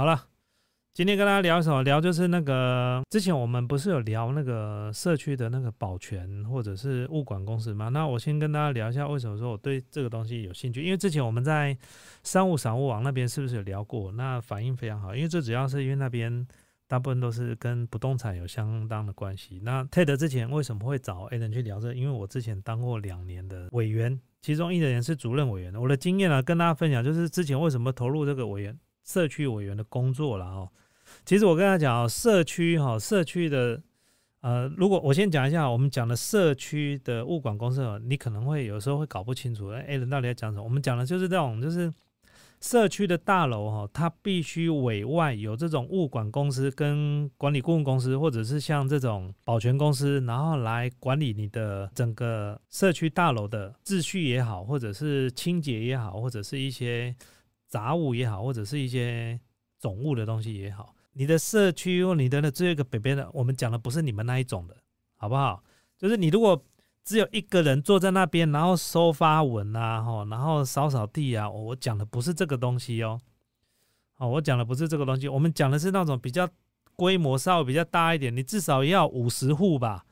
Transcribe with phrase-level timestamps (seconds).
[0.00, 0.28] 好了，
[0.94, 1.82] 今天跟大家聊什么？
[1.82, 7.88] 聊就是那个之前我们不是有聊那个社区的那个保全或者是物管公司吗？
[7.88, 11.76] 那我先跟大家聊一下为什么说我对这个东西有兴趣，因为之前我们在
[12.22, 14.12] 商务商务网那边是不是有聊过？
[14.12, 16.46] 那反应非常好，因为最主要是因为那边
[16.86, 19.58] 大部分都是跟不动产有相当的关系。
[19.64, 21.92] 那 TED 之前为什么会找 A 人去聊这？
[21.92, 25.74] 因为我之前当过两年的委员，其中一人是主任委员。
[25.74, 28.78] 我的经验呢，跟大家分享，就是之前为什么投入这个委员。
[29.08, 30.68] 社区委员的工作了哦，
[31.24, 33.80] 其实我跟他讲，社区哈，社区的
[34.42, 40.62] 呃，如果我先讲一下，我们讲的社区的物管公司，你可能会有时候会搞不清楚，哎，人到底在讲什么？
[40.64, 41.90] 我们讲的就是这种，就是
[42.60, 57.16] 社区的大楼哈，它必须委外有这种物管公司跟管理顾问公司，或者是像这种保全公司，然后来管理你的整个社区大楼的秩序也好，或者是清洁也好，或者是一些。
[57.68, 59.38] 杂物也好，或者是一些
[59.78, 64.76] 总物的东西也好，你的社区或你的那这个北边的，我们讲的不是你们那一种的，
[65.16, 65.62] 好不好？
[65.96, 66.64] 就是你如果
[67.04, 73.20] 只有一个人坐在那边，然后收发文啊，吼，然后扫扫地啊，我讲的不是这个东西哦。
[74.18, 76.48] 哦，我讲的不是这个东西，我们讲的是那种比较
[76.96, 80.04] 规模稍微比较大一点，你至少要五十户吧。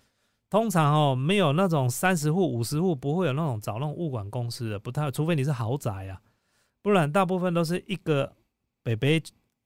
[0.48, 6.20] 通常哦，没有那种三十户、五十户，不会有那种找那种物管公司的，不太，除非你是豪宅啊。
[6.86, 8.32] 不然，大部分都是一个
[8.84, 9.20] 北北、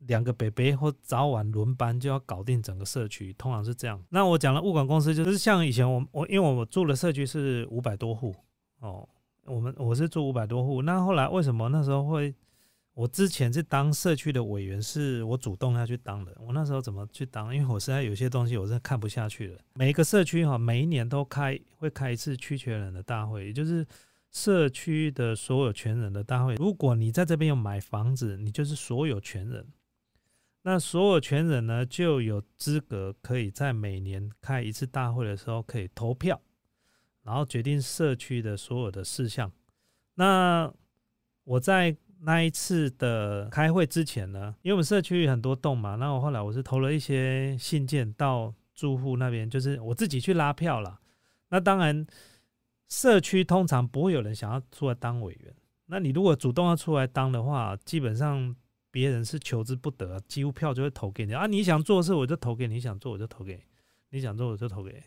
[0.07, 4.03] 两个北北或早晚轮班就要搞定整个社区，通常是这样。
[4.09, 8.35] 那我讲了物管公司，就是像以前我我因为我住的社区是五百多户
[8.79, 9.07] 哦，
[9.45, 10.81] 我们我是住五百多户。
[10.81, 12.35] 那后来为什么那时候会？
[12.95, 16.35] 我之前是当社区的委员，是我主动要去当的。
[16.41, 17.55] 我那时候怎么去当？
[17.55, 19.59] 因为我实在有些东西我是看不下去了。
[19.75, 23.87] 每一个社区哈，每一年都开会开一次区权人的大会，也就是。
[24.31, 29.67] 社区的所有权人的大会，如果你在这边有买房子，你就是所有权人。
[30.63, 36.41] 那所有权人呢，就有资格可以在每年开一次大会的时候可以投票，
[37.25, 39.51] 然后决定社区的所有的事项。
[40.15, 40.73] 那
[41.43, 51.01] 我在那一次的开会之前呢，因为我们社区很多栋嘛，那我后来我是投了一些信件到住户那边，就是我自己去拉票了。
[51.49, 52.07] 那当然。
[52.91, 55.55] 社区通常不会有人想要出来当委员，
[55.87, 58.55] 那你如果主动要出来当的话，基本上
[58.91, 61.47] 别人是求之不得，几乎票就会投给你啊。
[61.47, 63.63] 你想做事我就投给你，想做我就投给你，
[64.11, 65.03] 你想做我就投给你。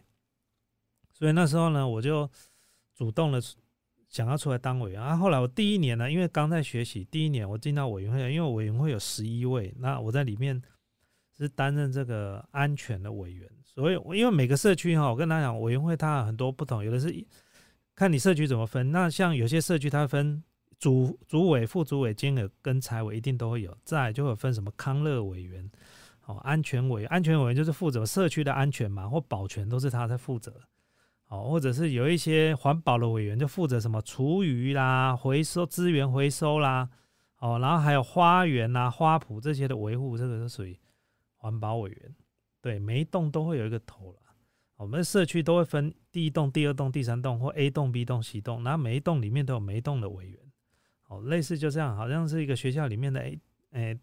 [1.12, 2.30] 所以那时候呢，我就
[2.96, 3.42] 主动的
[4.08, 5.18] 想要出来当委员啊。
[5.18, 10.60] 后来我第一年呢，因为刚在学习，第一年我进到委员会，因为委员会有十一位，那我在里面
[11.38, 13.50] 是担任这个安全的委员。
[13.66, 17.14] 所以因为每个社区哈，我跟他讲，委员会它很多不同，有的是。
[17.96, 20.44] 看你社区怎么分，那像有些社区它分
[20.80, 25.70] 主主委、副主委、兼委跟财委一定都会有，再就会分什么康乐委员、
[26.26, 30.54] 哦安全委、安全委员就是负责社区的安全嘛，或保全都是他在负责，
[31.28, 36.90] 哦或者是有一些环保的委员就负责什么厨余啦、回收资源回收啦，
[37.38, 40.76] 哦然后还有花园啊、花圃这些的维护，这个是属于
[41.36, 42.16] 环保委员，
[42.60, 44.20] 对，每一栋都会有一个头了。
[44.78, 50.40] 我们社区都会分第一栋、第二栋、第三栋或 A 栋、B 栋、C 栋，然后每一栋里面都有每一栋的委员，
[51.08, 53.40] 哦，类似就这样，好像是一个学校里面的 A，
[53.72, 54.00] 诶，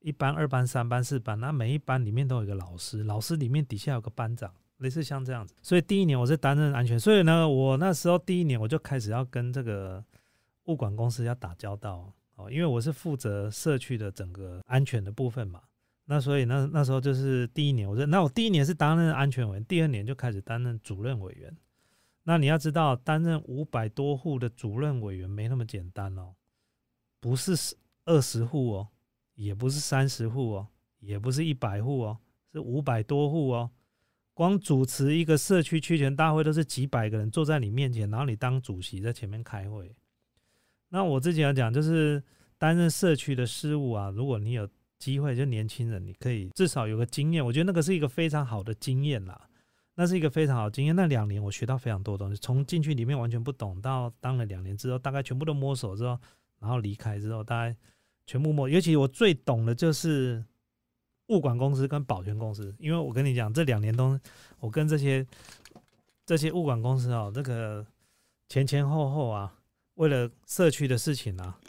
[0.00, 5.54] 一班、二班、三班、四班，那每一班里面都有一个老师，老师里面底下有个班长，类似像这样子。
[5.62, 10.04] 所以第一年我是担任安全，所以呢，我那时候第一年我就开始要跟这个
[10.64, 15.60] 物管公司要打交道，哦，因为我是负责社区的整个安全的部分嘛。
[16.06, 21.56] 那所以那那时候就是第一年，我说那我第一年是担任安全委员，第二年就开始担任主任委员。
[22.24, 26.34] 那你要知道，担任五百多户的主任委员没那么简单哦，
[27.20, 28.88] 不是十二十户哦，
[29.34, 30.68] 也不是三十户哦，
[31.00, 32.18] 也不是一百户哦，
[32.52, 33.70] 是五百多户哦。
[34.34, 39.94] 光主持一个社区区权大会都是几百个人坐在你面前，然后你当主席在前面开会。
[40.90, 42.22] 那我自己要讲，就是
[42.58, 44.68] 担任社区的事务啊，如果你有。
[45.04, 49.38] 机会就年轻人，你可以至少有个经验，我觉得那个是一个非常好的经验啦。
[49.96, 50.96] 那是一个非常好经验。
[50.96, 56.18] 那两年我学到非常多东西，从进去里面完全不懂，到当了两年之后，大概全部都摸索之后，
[56.58, 57.76] 然后离开之后，大概
[58.26, 58.66] 全部摸。
[58.66, 60.42] 尤其我最懂的就是
[61.26, 64.18] 物管公司跟保全公司，因为我跟你讲，这两年都
[64.58, 65.26] 我跟这些
[66.24, 67.86] 这些物管公司哦，这个
[68.48, 69.54] 前前后后啊，
[69.96, 71.60] 为了社区的事情啊，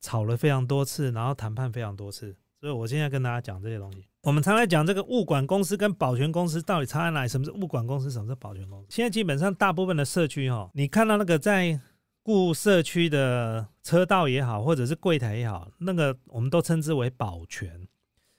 [0.00, 2.36] 吵了非常多次，然后谈判非常多次。
[2.60, 4.04] 所以我现在跟大家讲这些东西。
[4.20, 7.28] 我们常来讲这个物管公司跟保全公司到底差在哪里？
[7.28, 8.10] 什么是物管公司？
[8.10, 8.86] 什么是保全公司？
[8.90, 11.80] 现在基本上大部分的社区哈，你看到那个在
[12.22, 17.88] 顾社区的车道也好，或者是柜台也好，那个我们都称之为保全。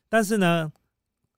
[0.08, 0.72] 但是呢，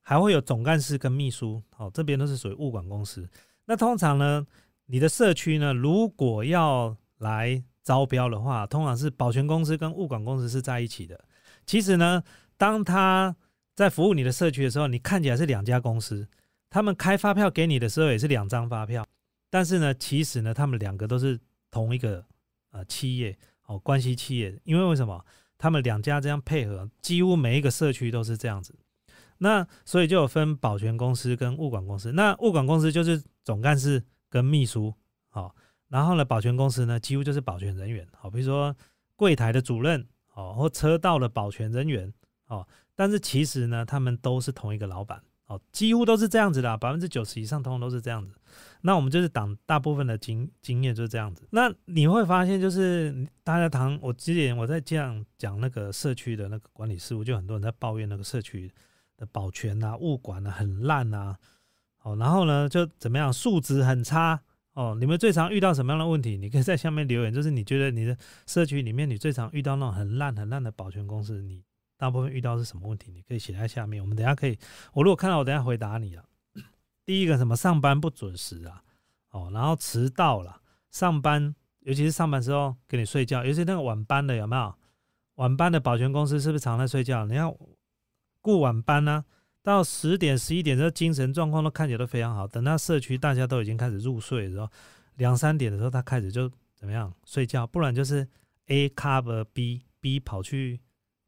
[0.02, 3.26] 还会有总干事跟秘书，哦，这边都是属于物管公司。
[3.64, 4.46] 那通常呢，
[4.88, 11.18] 你的社区呢，如果要来招标的话，通常是保全公司跟物管公司是在一起的。
[11.66, 12.22] 其实呢，
[12.58, 13.36] 当他
[13.76, 16.28] 在服务你的社区的时候，你看起来是两家公司，
[16.70, 19.06] 他们开发票给你的时候也是两张发票，
[19.50, 21.40] 但是呢，其实呢，他们两个都是
[21.72, 22.26] 同一个
[22.72, 24.60] 呃企业哦，关系企业。
[24.64, 25.26] 因为为什么？
[25.56, 28.76] 他们两家这样配合，几乎每一个社区都是这样子。
[29.38, 32.12] 那所以就有分保全公司跟物管公司。
[32.12, 34.94] 那物管公司就是总干事跟秘书，
[35.30, 35.56] 好，
[35.88, 38.76] 然后呢，保全公司呢，几乎就是保全人员，好，比如说
[39.16, 42.12] 柜台的主任，哦，或车道的保全人员，
[42.54, 48.34] 哦，但是其实呢，他们都是同一个老板，哦，几乎都是这样子的，百分之九十以上通通都是这样子。
[48.82, 51.48] 那我们就是党大部分的经经验就是这样子。
[51.52, 58.72] 那你会发现，就是大家谈我之前我在这样讲那个社区的那个管理事务，就很多人在抱怨那个社区
[59.18, 61.38] 的保全啊、物管啊很烂啊。
[62.04, 64.38] 哦，然后呢，就怎么样，素质很差
[64.74, 64.98] 哦。
[65.00, 66.38] 你们最常遇到什么样的问题？
[66.38, 71.64] 你可以在下面留言，就是你觉得你的社区里面你最常遇到那种很烂很烂的保全公司，你
[72.04, 73.14] 大部分遇到是什么问题？
[73.14, 74.60] 你可以写在下面，我们等下可以，
[74.92, 76.26] 我如果看到，我等下回答你了。
[77.06, 78.84] 第一个什么上班不准时啊，
[79.30, 80.60] 哦，然后迟到了，
[80.90, 84.76] 上班尤其是上班时候给你睡觉，尤其那个晚班的有没有？
[85.36, 87.26] 晚班的保全公司是不是常在睡觉？
[87.26, 87.58] 你要
[88.42, 89.24] 过晚班呢，
[89.62, 92.46] 到十点十一点，这精神状况都看起来都非常好。
[92.46, 94.70] 等到社区大家都已经开始入睡的时候，
[95.16, 98.28] 两三点的时候他开始就怎么样睡觉，不然就是
[98.68, 100.82] A cover B，B 跑去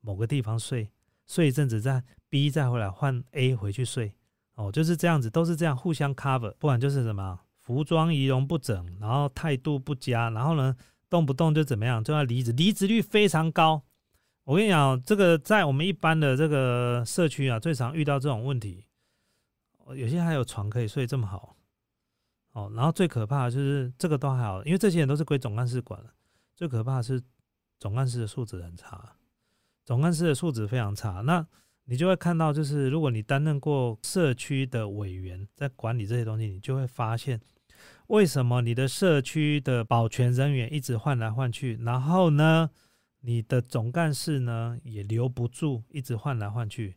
[0.05, 0.89] 某个地方睡，
[1.25, 4.13] 睡一阵子再 B 再回来换 A 回去睡。
[4.53, 10.75] 哦，就是这样子，都是这样互相 cover，不管就是什么服装仪容不整，然后态度不佳，然后呢
[11.09, 13.81] 动不动就怎么样就要离职，离职率非常高。
[14.43, 18.85] 我跟你讲，这个在我们一般的这个社区啊，最常遇到这种问题。
[19.95, 21.55] 有些还有床可以睡这么好，
[22.53, 26.13] 哦，然后最可怕的就是这个都还好，因为这些人都是归总干事管了。
[26.55, 27.21] 最可怕的是
[27.79, 29.15] 总干事的素质很差，
[29.85, 31.21] 总干事的素质非常差。
[31.21, 31.45] 那
[31.85, 37.39] 你就会看到，就是如果你担任过社区的委员，在管理这些东西，你就会发现，
[38.07, 42.69] 为什么你的社区的保全人员一直换来换去，然后呢，
[43.21, 46.95] 你的总干事呢也留不住，一直换来换去。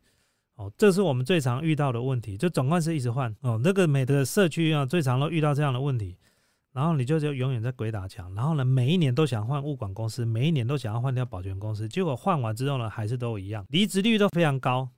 [0.57, 3.33] 哦，这是我们最常遇到的问题，就总干事一直换。
[3.43, 6.17] 哦，那个每个社区啊，最常都遇到这样的问题。
[6.79, 14.89] 然后你就就永远在鬼打墙，然后呢，每一年都想换物管公司，每一年都想要换掉保全公司，结果换完之后呢，还是都一样，离职率都非常高。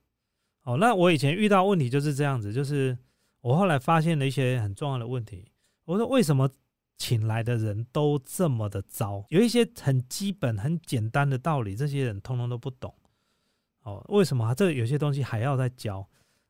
[0.61, 2.95] 哦，那我以前遇到问题就是这样子，就是
[3.41, 5.51] 我后来发现了一些很重要的问题。
[5.85, 6.47] 我说为什么
[6.99, 9.25] 请来的人都这么的糟？
[9.29, 12.93] 有一些很基本、很简单的道理，这些人通通都不懂。
[13.81, 16.07] 哦，为什么这有些东西还要再教？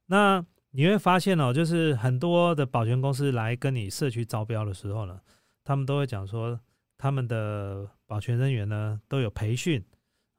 [0.07, 0.45] 那？
[0.71, 5.19] 你会发现哦，就是很多的保全公司来跟你社区招标的时候呢，
[5.63, 6.57] 他们都会讲说，
[6.97, 9.83] 他们的保全人员呢都有培训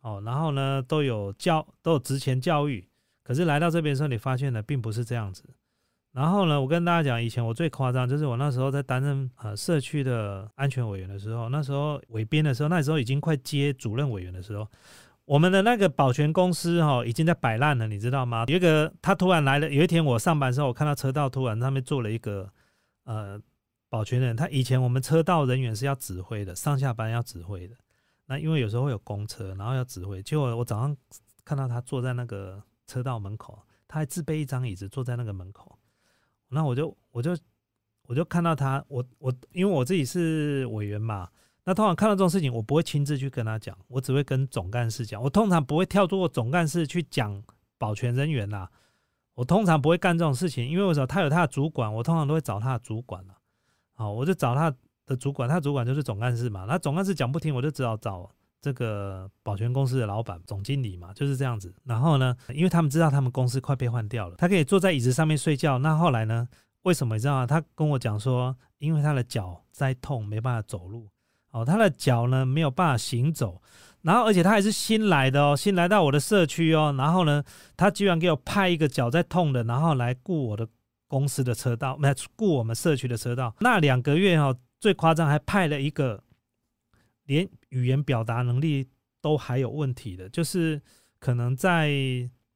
[0.01, 2.89] 哦，然后呢都有教都有职前教育，
[3.23, 5.45] 可是来到这边的时候，你发现呢并不是这样子。
[6.13, 14.67] 然后呢，我跟大家讲，以前我最夸张，就是我那时候在担任呃社区的安全委员的时候，那时候委编的时候，那时候已经快接主任委员的时候。
[15.25, 18.45] 我们的那个保全公司哈，已经在摆烂了，你知道吗？
[18.49, 22.53] 有一个他突然来了，有一天我上班的时候，我看到车道突然上面坐了一个
[23.05, 23.41] 呃
[23.89, 24.35] 保全人。
[24.35, 27.77] 他以前我们车道人员是要指挥的，上下班要指挥的。
[28.27, 30.21] 那因为有时候会有公车，然后要指挥。
[30.23, 30.97] 结果我早上
[31.45, 35.79] 看到他坐在那个车道门口，他还自备一张椅子坐在那个门口。
[36.49, 37.37] 那我就我就
[38.09, 41.29] 我就看到他，我我因为我自己是委员嘛。
[41.65, 45.23] 那通常看到这种事情，我不会亲自去跟他讲，我只会跟总干事讲。
[45.23, 47.43] 我通常不会跳过总干事去讲
[47.79, 48.69] 保全人员呐。
[49.35, 51.07] 我通常不会干这种事情，因为为什么？
[51.07, 53.35] 他有他的主管，我通常都会找他的主管了。
[53.95, 54.75] 好，我就找他
[55.07, 56.65] 的主管，他主管就是总干事嘛。
[56.67, 58.29] 那总干事讲不听，我就只好找
[58.61, 61.73] 这个保全公司的老板、总经理嘛，就是这样子。
[61.85, 65.79] 然后呢，因为他们知道他们公司快被换掉了，他可以坐在椅子上面睡觉。
[65.79, 66.49] 那后来呢？
[66.83, 67.47] 为什么你知道吗？
[67.47, 71.09] 他跟我讲说，因为他的脚在痛，没办法走路。
[71.53, 73.63] 哦，他的脚呢没有办法行走，
[74.01, 77.45] 然后而且他还是新来的哦，新来到我的社区哦，然后呢，
[77.77, 80.67] 他居然给我派一个脚在痛的，然后来雇我的
[81.07, 83.55] 公司的车道，没雇我们社区的车道。
[83.61, 86.23] 那两个月哈，最夸张还派了一个
[87.27, 88.89] 连语言表达能力
[89.21, 90.81] 都还有问题的，就是
[91.19, 91.91] 可能在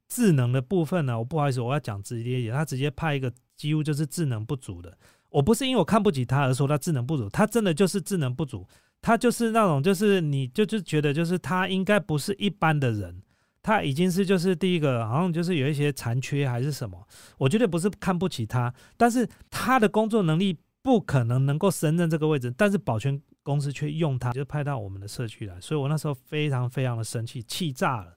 [0.09, 4.97] 智能的部分呢，我不好意思，我要讲直接一点，他直接派一个几乎就是智能不足的。
[5.29, 8.67] 我不是因为我看不起他而说他智能不足，他真的就是智能不足。
[9.03, 13.23] 他就是那种，就是你就是觉得，就是他应该不是一般的人，
[13.63, 17.07] 他已经是就是第一个，好像就是有一些残缺还是什么。
[17.39, 28.13] 我绝对不是看不起他，但是他的工作能力不可能能够胜任这个位置，但是保全公司却用他，就派到我们的社区来，所以我那时候非常非常的生气，气炸了。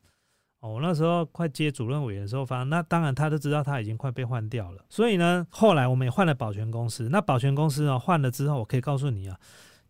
[0.61, 7.07] 哦，我那时候快接主任委员的时候，反正那当然他都知道他已经快被换掉了，所以呢，后来我们也换了保全公司。
[7.09, 9.39] 那保全公司呢换了之后，我可以告诉你啊，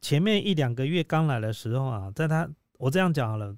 [0.02, 3.56] 前面一两个月刚来的时候啊，在他我这样讲好了。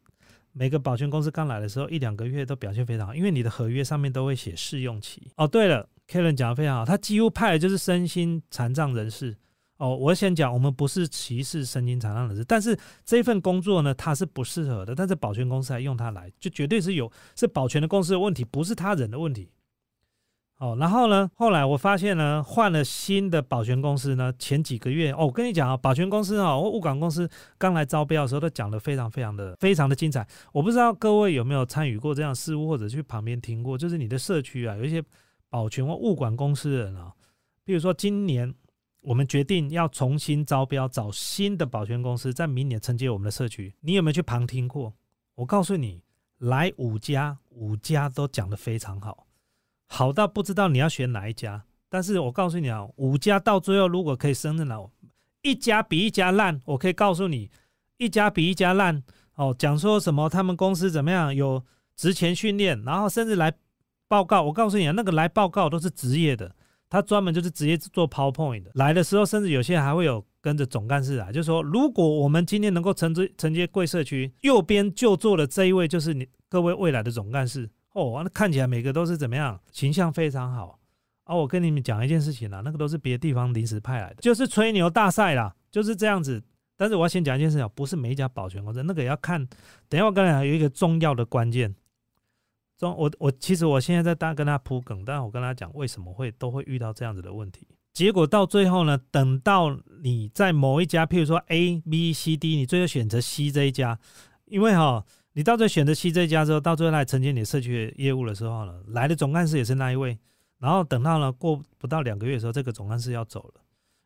[0.54, 5.32] 每个保全公司刚来的时候，一两个月都表现非常好，因为你的合约上面都会写试用期。
[5.38, 9.34] 哦，对了，Karen 讲的非常好，他几乎派的就是身心残障人士。
[9.78, 14.94] 哦，我先讲，我们不是歧视身心残障人士，但是这份工作呢，他是不适合的。
[14.94, 19.50] 但是保全公司还用他来，就绝对是有是保全的公司的问题，不是他人的问题。
[20.62, 21.28] 哦，然后呢？
[21.34, 24.32] 后来我发现呢，换了新的保全公司呢。
[24.38, 27.28] 前几个月哦，我跟你讲啊，保全公司啊，物管公司
[27.58, 30.26] 刚来招标的时候，都讲的非常非常的非常的精彩。
[30.54, 33.76] 我不知道各位有没有参与过这样事务，或者去旁边听过。
[33.76, 35.04] 就是你的社区啊，有一些
[35.50, 37.12] 保全或物管公司的人啊，
[37.66, 38.54] 比如说今年
[39.02, 43.74] 我们决定要重新招标，找新的保全公司，在明年承接我们的社区。
[43.82, 44.94] 你有没有去旁听过？
[45.34, 46.04] 我告诉你，
[46.38, 49.26] 来五家，五家都讲的非常好。
[49.94, 54.90] 好到不知道你要选哪一家，但是我告诉你啊，五家到最后如果可以升任了，
[55.42, 57.52] 一家比一家烂，我可以告诉你，
[57.98, 59.04] 一家比一家烂
[59.36, 59.54] 哦。
[59.60, 61.62] 讲说什么他们公司怎么样，有
[61.98, 63.54] 职前训练，然后甚至来
[64.08, 64.44] 报告。
[64.44, 66.56] 我告诉你啊，那个来报告都是职业的，
[66.90, 68.72] 他专门就是直接做 PowerPoint 的。
[68.76, 77.70] 来的时候，甚至有些还会有跟着总干事啊，就是说，如果我们今天能够承接承接贵社区，右边就坐的这一位就是你各位未来的总干事。
[77.94, 80.80] 哦，那看起来每个都是怎么样，形象非常好
[81.26, 81.36] 啊！
[81.36, 86.42] 我跟你们讲一件事情啦，那个都是别的地方临时派来的，就是吹牛大赛啦，就是这样子。
[86.78, 89.46] 但是我要先讲一件事情，不是每一家保全公司，那个也要看。
[89.90, 91.76] 等下我跟你讲有一个重要的关键，
[92.78, 97.68] 中我我其实我现在在大跟他铺梗，但我跟他讲为什么会都会遇到这样子的问题。
[97.94, 104.00] 结果到最后呢，等到你在某一家，譬如说 A、B、C、D，你最后选择 C 这一家，
[104.46, 105.06] 因为哈。
[105.34, 110.18] 你到最后选择 C 这家之后，到最后来承接你社区业务的时候呢，来的总干事也是那一位。
[110.60, 113.62] 然后等到了过不到两个月的时候，这个总干事要走了。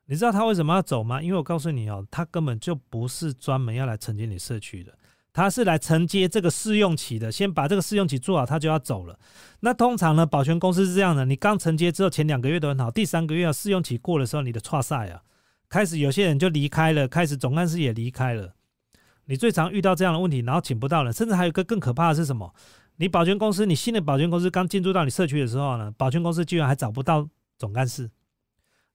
[0.05, 1.21] 你知道他为什么要走吗？
[1.21, 4.95] 因为我告诉你哦，他根本就不是专门要来承接你社区的，
[5.33, 7.31] 他是来承接这个试用期的。
[7.31, 9.17] 先把这个试用期做好，他就要走了。
[9.61, 15.23] 那通常呢，保全公司是这样的：你刚承接之后，前两个月都很好，第三个月试用期过的时候，你的差赛啊，
[15.67, 18.53] 开始有些人就离开了，开始总干事也离开了。
[19.25, 22.53] 你最常遇到这样的问题，然后请不到人，甚至还有一个更可怕的是什么？
[22.97, 27.27] 你保全公司，你新的保全公司刚进驻到你社区的时候呢，保全公司居然还找不到
[27.57, 28.09] 总干事。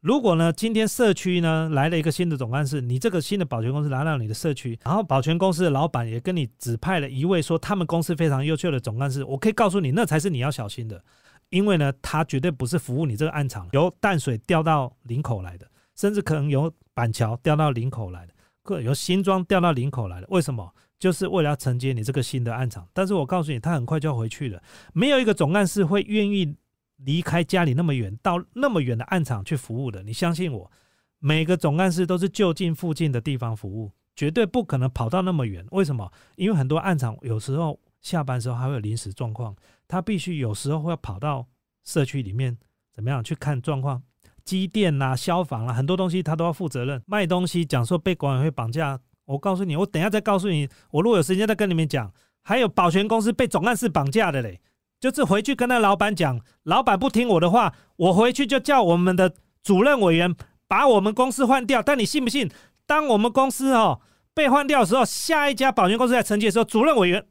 [0.00, 11.04] 如果呢，今天社区呢来了一个新的总干事，你这个新的保全公司来到你的社区，然后保全公司的老板也跟你指派了一位说他们公司非常优秀的总干事，我可以告诉你，那才是你要小心的，
[11.50, 18.32] 因为呢，他绝对不是服务你这个暗场，由淡水调到林口来的，甚至可能由板桥调到林口来的。
[18.62, 20.72] 个由新庄调到林口来了，为什么？
[20.98, 22.86] 就是为了要承接你这个新的暗场。
[22.92, 24.62] 但是我告诉你，他很快就要回去了。
[24.92, 26.54] 没有一个总干事会愿意
[26.96, 30.02] 离开家里那么远，到那么远的暗场去服务的。
[30.02, 30.70] 你相信我，
[31.18, 35.66] 每个总干事都是就近附近的地方服务，绝对不可能跑到那么远。
[35.70, 36.12] 为什么？
[36.36, 39.56] 因为很多暗场有时候下班时候还会有临时状况，
[39.88, 41.46] 他必须有时候会跑到
[41.84, 42.58] 社区里面
[42.92, 44.02] 怎么样去看状况。
[44.44, 47.02] 机电呐、消防啊，很多东西他都要负责任。
[47.06, 50.68] 卖东西讲说被管委会绑架，我告诉你，我等下再告诉你。
[50.90, 52.12] 我如果有时间再跟你们讲。
[52.42, 54.60] 还有保全公司被总干事绑架的嘞，
[54.98, 60.34] 就是回去跟那老板讲，老板不听我的话，我回去就叫我们的主任委员
[60.66, 61.82] 把我们公司换掉。
[61.82, 62.50] 但你信不信？
[62.86, 64.00] 当我们公司哦
[64.32, 67.24] 被换掉的时候，下一家保全公司在承接的时候，主任委员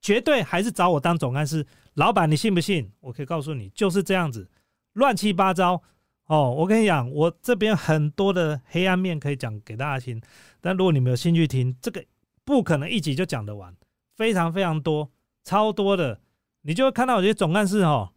[0.00, 1.66] 绝对还是找我当总干事。
[1.92, 2.90] 老板，你信不信？
[3.00, 4.48] 我可以告诉你，就是这样子，
[4.94, 5.82] 乱七八糟。
[6.26, 10.22] 哦，我跟你讲，我这边很多的黑暗面可以讲给大家听，
[10.60, 12.02] 但如果你们有兴趣听，这个
[12.44, 13.76] 不可能一集就讲得完，
[14.16, 15.10] 非常非常多，
[15.42, 16.20] 超多的，
[16.62, 18.14] 你就会看到有些总干事哦，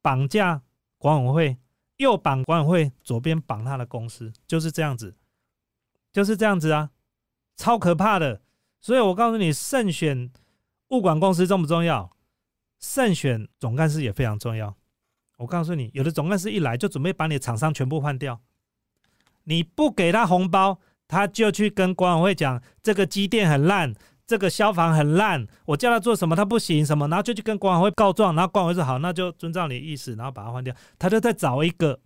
[0.00, 0.62] 绑架
[0.96, 1.56] 管委会，
[1.96, 5.16] 右绑管委会，左边绑他的公司，就是这样子，
[6.12, 6.90] 就是这样子啊，
[7.56, 8.42] 超可怕的。
[8.80, 10.30] 所以我告诉你，慎选
[10.90, 12.16] 物管公司重不重要？
[12.78, 14.74] 慎选总干事也非常重要。
[15.40, 18.38] 我告诉你，有的总干事一来就准备把你的厂商全部换掉，
[19.44, 20.78] 你不给他红包，
[21.08, 23.94] 他就去跟管委会讲这个机电很烂，
[24.26, 31.98] 这个消防很烂，我叫他做什么他不行什么，然后就去跟管委会告状，然后管委会说好，那就遵照你的意思，然后把他换掉，他就再找一个，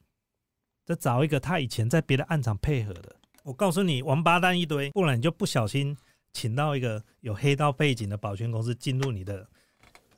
[0.84, 3.16] 再找一个他以前在别的暗场配合的。
[3.42, 5.96] 我告诉你，王八蛋一堆，不然你就不小心
[6.32, 9.48] 请到一个有黑道背景的保全公司进入你的。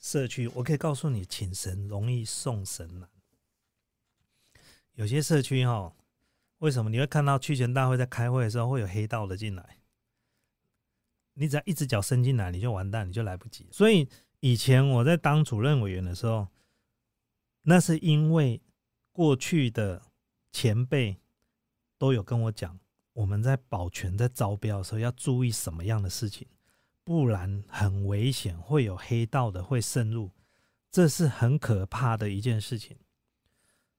[0.06, 3.10] 社区，我可以告诉你，请神容易送神难。
[4.92, 5.96] 有些社区哈，
[6.58, 9.78] 为什么你会看到区权大会在开会的时候会有黑道的进来？
[11.34, 13.66] 你只要一只脚伸进来，你就完蛋，你就来不及。
[13.72, 14.08] 所以
[14.38, 16.46] 以前我在当主任委员的时候，
[17.62, 18.62] 那是因为
[19.10, 20.00] 过去的
[20.52, 21.18] 前辈
[21.98, 22.78] 都有跟我讲，
[23.12, 26.46] 我们在保全在招标的时候要注意什么样的事情，
[27.06, 30.32] 不然很危险，会有黑道的会渗入，
[30.90, 32.96] 这是很可怕的一件事情。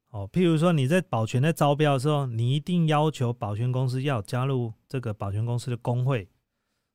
[0.09, 6.27] 哦，譬如说你在保全在招标的时候，你一定要求保全公司要加入这个保全公司的工会。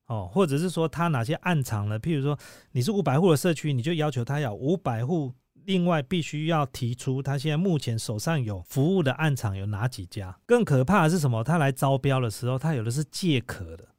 [0.04, 1.99] 哦，或者是说他哪些暗场呢？
[1.99, 2.38] 譬如说
[2.73, 5.33] 你是五百户的社区，你就要求他要五百户，
[5.64, 10.38] 另外必须要提出他现在目前手上有服务的暗场有哪几家。
[10.45, 11.42] 更可怕的是什么？
[11.42, 13.92] 他来招标的时候，他有的是借壳的。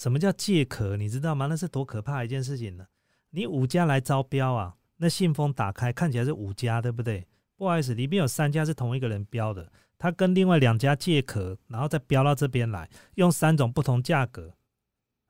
[0.00, 0.96] 什么叫借壳？
[0.96, 1.44] 你知道吗？
[1.44, 2.86] 那是多可怕一件事情呢？
[3.32, 7.26] 你五家来招标啊，那信封打开看起来是五家，对不对？
[7.58, 14.54] 不好意思，里面有三家是同一个人标的，他跟另外两家借壳，然后再标到这边来，用三种不同价格。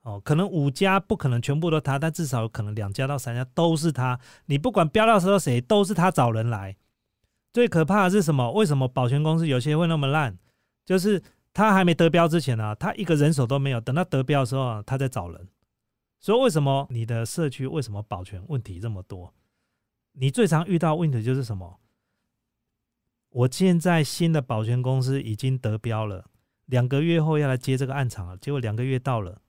[0.03, 4.21] 哦，可能五家不可能全部都他，但至少有可能两家到三家都是他。
[4.47, 6.77] 你不管标到时候谁，都是他找人来。
[7.53, 8.53] 最可怕的是什么？
[8.53, 10.39] 为什么保全公司有些会那么烂？
[10.87, 11.21] 就是
[11.53, 13.81] 他还没得标之前呢，他一个人手都没有。
[13.81, 15.49] 等他得标的时候，他在找人。
[16.21, 19.33] 所以为什么你的社区为什么保全问题这么多？
[20.13, 21.81] 你最常遇到问题就是什么？
[23.31, 26.27] 我现在新的保全公司已经得标了，
[26.67, 29.41] 两个月后要来接这个案场了，结果两个月到了。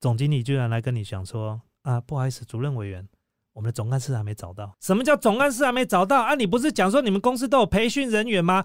[0.00, 3.08] 总经理居然来跟你讲说啊，不好意思，主任委员，
[3.52, 4.74] 我们的总干事还没找到。
[4.80, 6.34] 什么叫总干事还没找到啊？
[6.34, 8.64] 你不是讲说你们公司都有培训人员吗？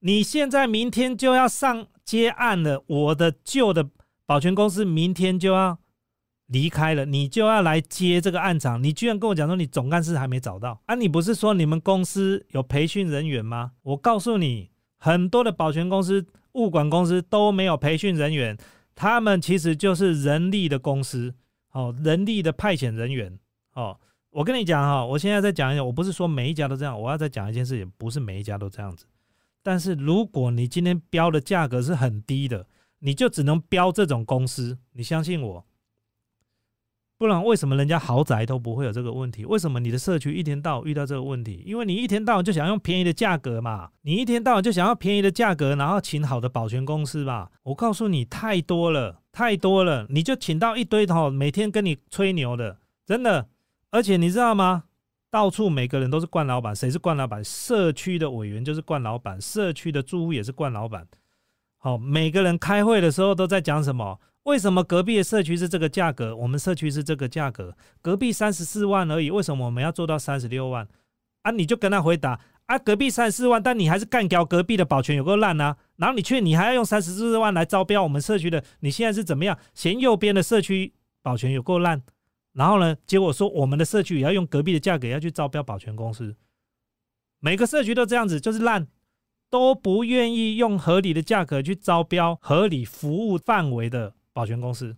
[0.00, 3.88] 你现在明天就要上接案了，我的旧的
[4.26, 5.78] 保全公司明天就要
[6.46, 8.82] 离开了，你就要来接这个案场。
[8.82, 10.94] 你居然跟我讲说你总干事还没找到啊？
[10.94, 13.72] 你不是说你们公司有培训人员吗？
[13.82, 18.58] 我告诉你，很多的保全公司、物管公司都没有培训人员。
[18.94, 21.34] 他们其实就是人力的公司，
[21.72, 23.38] 哦，人力的派遣人员，
[23.72, 23.98] 哦，
[24.30, 29.06] 我跟你讲哈，我现在再讲一下，我不是说每一家都这样，我要再讲一件事情，不是每一家都这样子，
[29.62, 32.66] 但是如果你今天标的价格是很低的，
[33.00, 35.66] 你就只能标这种公司，你相信我。
[37.18, 39.44] 不然为什么人家豪宅都不会有这个问题？
[39.44, 41.62] 为什么你的社区一天到晚遇到这个问题？
[41.66, 47.50] 因为你一天到晚就想用便宜的价格嘛，你一天到晚就想要便宜的价格，然后请好的保全公司吧。
[47.64, 53.48] 我告诉你，太多了，太多了，你就请到一堆的，每天跟你吹牛的，真的。
[53.90, 54.84] 而且你知道吗？
[55.30, 57.42] 到处每个人都是冠老板，谁是冠老板？
[57.44, 61.06] 社区的委员就是冠老板，社区的住户也是冠老板。
[61.78, 64.20] 好，每个人开会的时候都在讲什么？
[64.44, 67.76] 为什么隔壁的社区是这个价格，我们社区是这个价格？
[68.02, 70.88] 隔壁三十四万而已，为什么我们要做到三十六万？
[71.42, 75.76] 啊，你就跟他回答啊，隔壁三十四万，但你还是干掉隔壁的保全有够烂啊！
[75.96, 79.56] 然后你却你还要用三十四万来招标我们社区的，你现在是怎么样？
[79.74, 82.02] 嫌右边的社区保全有够烂，
[82.52, 86.36] 然后呢，结果说我们的社区也要用隔壁的价格要去招标保全公司，
[87.38, 88.88] 每个社区都这样子，就是烂。
[89.52, 94.96] 都不愿意用合理的价格去招标合理服务范围的保全公司，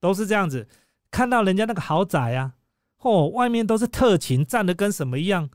[0.00, 0.66] 都是这样子。
[1.12, 2.54] 看到人家那个豪宅啊，
[2.98, 5.48] 哦，外面都是特勤站的跟什么一样，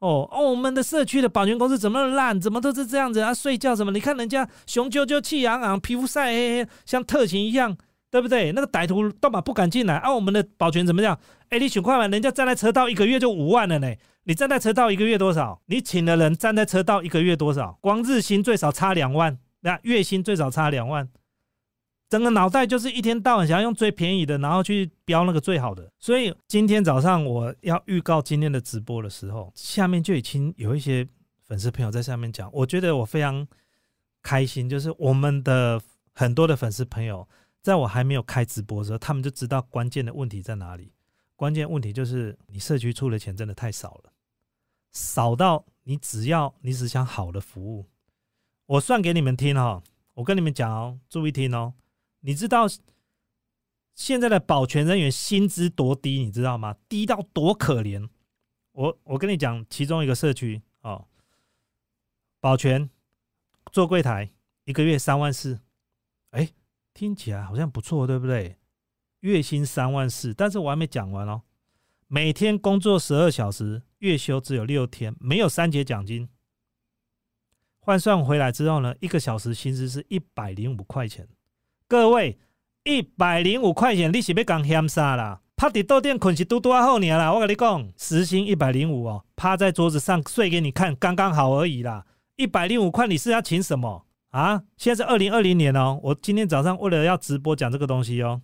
[0.00, 3.32] 哦哦，我们的社区的保全公司怎么烂，怎么都是这样子啊？
[3.32, 3.90] 睡觉什么？
[3.92, 7.74] 你看人家雄赳赳气昂昂，皮肤晒黑黑，像特勤一样，
[8.12, 8.52] 对不对？
[8.52, 10.14] 那个歹徒都嘛不敢进来啊。
[10.14, 11.18] 我们的保全怎么样？
[11.48, 13.90] 哎，你想快嘛，人家站在车道一个月就五万了呢。
[14.24, 15.62] 你站在车道一个月多少？
[15.64, 17.78] 你请的人站在车道一个月多少？
[17.80, 21.08] 光日薪最少差两万，那月薪最少差两万，
[22.10, 25.90] 整个脑袋就是一天到晚想要用最便宜的，然后去标那个最好的。
[25.98, 31.08] 所以今天早上我要预告今天的直播的时候，下面就已经有一些
[31.46, 33.48] 粉丝朋友在下面讲，我觉得我非常
[34.22, 35.80] 开心，就是我们的
[36.14, 37.26] 很多的粉丝朋友，
[37.62, 40.92] 在我还没有开直播的时候，他们就知道关键的问题在哪里。
[41.36, 44.12] 关键问题就是你社区出的钱真的太少了。
[44.92, 47.86] 少到你只要你只想好的服务，
[48.66, 49.82] 我算给你们听哦。
[50.14, 51.72] 我跟你们讲哦，注意听哦。
[52.20, 52.66] 你知道
[53.94, 56.76] 现在的保全人员薪资多低，你知道吗？
[56.88, 58.08] 低到多可怜。
[58.72, 61.06] 我我跟你讲，其中一个社区哦，
[62.40, 62.90] 保全
[63.70, 64.30] 做柜台
[64.64, 65.60] 一个月三万四，
[66.30, 66.50] 哎，
[67.02, 68.56] 听起来好像不错，对不对？
[69.22, 71.42] 月薪三万四，但是我还没讲完哦。
[72.06, 76.28] 每天工作十二小时，月休只有六天，没有三节奖金。
[77.80, 81.26] 换算回来之后呢，一个小时薪资是一百零五块钱。
[81.88, 82.38] 各位，
[82.84, 85.42] 一百零五块钱，你是要讲嫌啥啦？
[85.56, 92.06] 趴伫豆店困是嘟嘟啊后年啦，我跟你讲，时薪一百零五哦，趴在桌子上睡给你看，刚刚好而已啦。
[92.36, 94.62] 一百零五块，你是要请什么啊？
[94.76, 98.42] 现在是二零二零年哦，我今天早上为了要直播讲这个东西哦。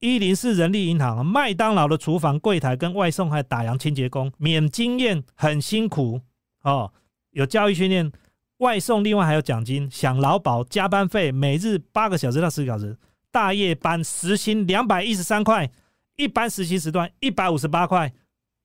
[0.00, 6.20] 一零四人力银行、麦当劳的厨房柜台跟外送还打烊清洁工免经验，很辛苦
[6.62, 6.92] 哦。
[7.30, 8.10] 有教育训练，
[8.58, 12.98] 外送另外还有奖金，享劳保、加班费，每日八个小时到十个小时，
[13.30, 15.70] 大夜班时薪两百一十三块，
[16.16, 18.12] 一般实习时段一百五十八块。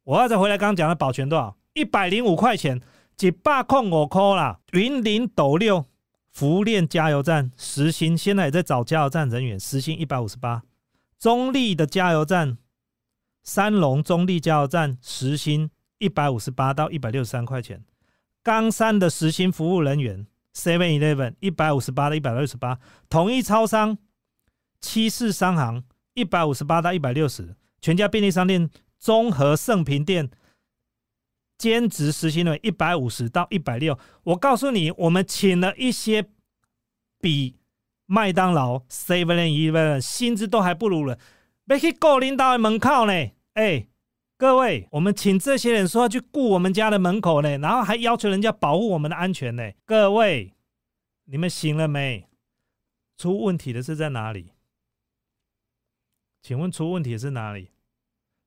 [0.03, 1.55] 我要再回来刚刚讲的保全多少？
[1.73, 2.81] 一百零五块钱，
[3.15, 4.59] 几百控我扣啦。
[4.71, 5.85] 云林斗六
[6.37, 10.61] 福链加油站时薪现在也在找加油站人员，时薪一百五十八。
[11.17, 12.59] 中立的加油站，
[13.41, 17.83] 三龙中立加油站时薪一百五十八到一百六十三块钱。
[18.43, 22.77] 冈山的时薪服务人员，Seven Eleven 一百五十八到一百六十八。
[23.09, 23.97] 统一超商、
[24.79, 27.55] 七四商行一百五十八到一百六十。
[27.81, 28.69] 全家便利商店、
[28.99, 30.29] 综合盛平店
[31.57, 33.97] 兼职时薪为一百五十到一百六。
[34.23, 36.25] 我告诉你，我们请了一些
[37.19, 37.55] 比。
[38.09, 41.19] 麦当劳、Seven Eleven 薪资都还不如了，
[41.65, 43.11] 别去顾领导的门口呢。
[43.55, 43.85] 哎，
[44.37, 49.73] 各位，我们请这些人说要去顾我们家的门口呢，然后还要求人家保护我们的安全呢。
[49.83, 50.53] 各位，
[51.25, 52.29] 你们醒了没？
[53.17, 54.53] 出问题的是在哪里？
[56.41, 57.71] 请问出问题的是哪里？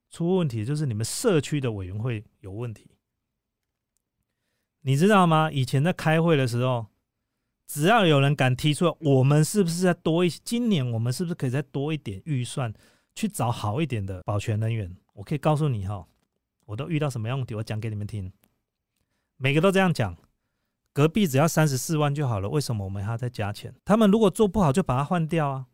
[0.08, 2.90] 出问题就是你们社区的委员会有问题。
[4.82, 5.50] 你知道吗？
[5.50, 6.86] 以前在开会的时候。
[7.72, 10.28] 只要有人敢提出，我们是不是再多一？
[10.28, 12.74] 今年我们是不是可以再多一点预算
[13.14, 14.92] 去找好一点的保全人员？
[15.12, 16.04] 我可以告诉你哈，
[16.66, 18.32] 我都遇到什么样问题，我讲给你们听。
[19.36, 20.16] 每个都这样讲，
[20.92, 23.72] 隔壁只要三十四万就好了，为什么我们还要再加钱？
[23.84, 25.66] 他们如果做不好，就把它换掉啊。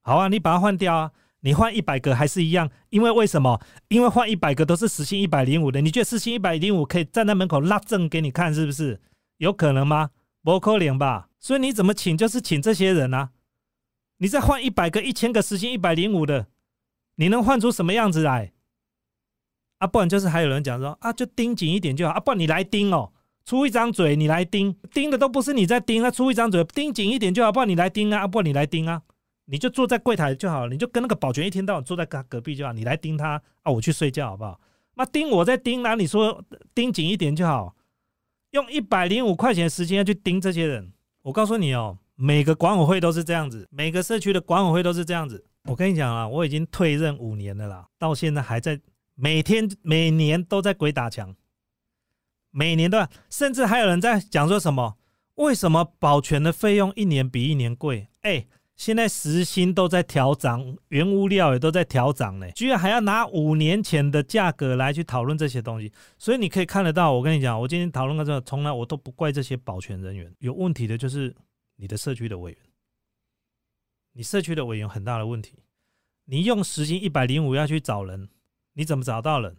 [0.00, 3.60] 好啊，你把它换掉啊，你换一百个还是一样，因为为什么？
[3.88, 9.00] 因为换一百个都是时薪一百零五的，你觉得时薪一百零五可以站在门口拉证给你看，是不是？
[9.38, 10.10] 有可能吗？
[10.42, 11.28] 不可能吧？
[11.38, 13.30] 所以你怎么请就是请这些人啊？
[14.18, 16.46] 你再换一百个、一千个时薪一百零五的，
[17.16, 18.52] 你能换出什么样子来？
[19.78, 23.12] 啊，不然就是还有人讲说啊，就盯紧一点就好啊，不然你来盯哦，
[23.44, 29.02] 出一张嘴你来盯，盯的都不是你在盯，啊出一张嘴盯紧一点就好，不然你来盯啊，啊，不然你来盯啊，
[29.52, 34.58] 你就坐在柜台就好了，你就跟那个保全一天到晚坐在他隔壁就好，你来盯他啊，我去睡觉好不好？
[34.94, 35.94] 那盯我在盯哪？
[35.94, 36.42] 你说
[36.74, 37.76] 盯紧一点就好。
[38.52, 45.44] 用一百零五块钱的时间要去盯这些人，我告诉你哦，每个管委会都是这样子，每个社区的管委会都是这样子。
[45.64, 48.80] 我跟你讲啊，我已经退任五年了啦，到现在还在
[49.14, 51.36] 每天每年都在鬼打墙，
[52.50, 54.96] 每年都，甚至还有人在讲说什么，
[55.34, 58.08] 为什么保全的费用一年比一年贵？
[58.22, 58.46] 哎。
[58.74, 71.32] 现在时薪都在调涨，原物料也都在调涨呢，居然还要拿五年前的价格来去讨论这些东西，所以你可以看得到，我跟你讲，我今天讨论到这，从来我都不怪这些保全人员，有问题的就是
[71.76, 72.60] 你的社区的委员，
[74.14, 75.62] 你社区的委员很大的问题，
[76.24, 78.28] 你用时薪一百零五要去找人，
[78.72, 79.56] 你怎么找到人？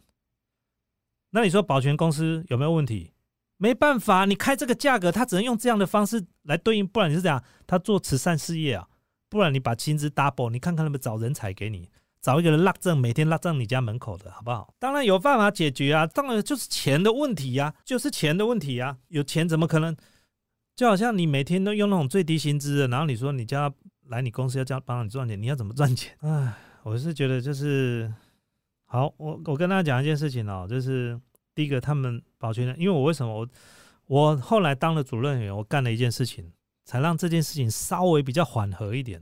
[1.29, 3.13] 那你说保全公司有没有问题？
[3.57, 8.89] 没办法，你开这个价格，他只能用这样的方式来对应，不然你是这样，他做慈善事业啊。
[9.33, 11.89] 不然你把薪资 double，你看看他们找人才给你，
[12.21, 14.71] 找一个人拉证，每天拉证你家门口的好不好？
[14.77, 18.95] 当然有办法解决啊，当然就是钱的问题呀，就是钱的问题呀。
[19.07, 19.97] 有钱怎么可能？
[20.75, 23.75] 就好像你每天都用那种最低薪资的，然后你说你叫他
[24.09, 26.15] 来你公司要叫帮你赚钱，你要怎么赚钱？
[26.21, 28.13] 唉，我是觉得就是
[28.85, 31.19] 好，我我跟大家讲一件事情哦，就是
[31.55, 33.49] 第一个他们保全的，因为我为什么我
[34.05, 36.51] 我后来当了主任员，我干了一件事情。
[36.83, 39.21] 才让这件事情稍微比较缓和一点。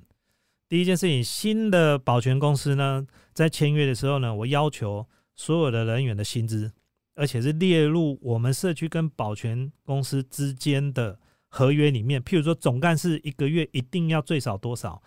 [0.67, 6.71] 第一件事情，新的保全公司呢，在签约的时候呢，我要求所有的人员的薪资，
[7.13, 11.19] 而且是列入我们社区跟保全公司之间的
[11.49, 12.21] 合约里面。
[12.21, 15.03] 譬如说，总干事一个月一定要最少多少，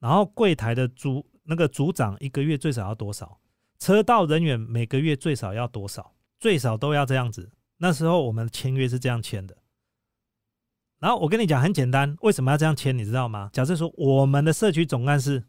[0.00, 3.38] 然后柜台的组那个组长一个月最少要多少，
[3.78, 7.52] 车道人员每个月最少要多少，最少都要这样子。
[7.78, 9.56] 那时候我们签约是这样签的。
[10.98, 12.96] 然后我跟你讲很简单，为什么要这样签？
[12.96, 13.50] 你知道吗？
[13.52, 15.44] 假设说我们的社区总干事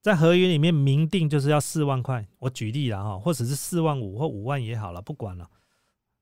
[0.00, 5.48] 在合约里面明定就是要四万块，我举例了哈，或者是四万五或五万也好了，不管了。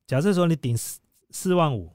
[0.06, 1.92] 假设说你顶四四万五，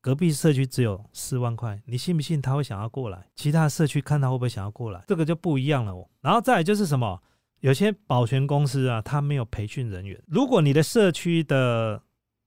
[0.00, 3.26] 隔壁社区只有四万块，你信不信他会想要过来？
[3.34, 5.02] 其他社区看他会不会想要过来？
[5.08, 6.08] 这个就不一样了。
[6.20, 7.20] 然后再来就是什么？
[7.60, 10.20] 有些保全公司啊，他没有培训人员。
[10.26, 12.02] 如果你的社区的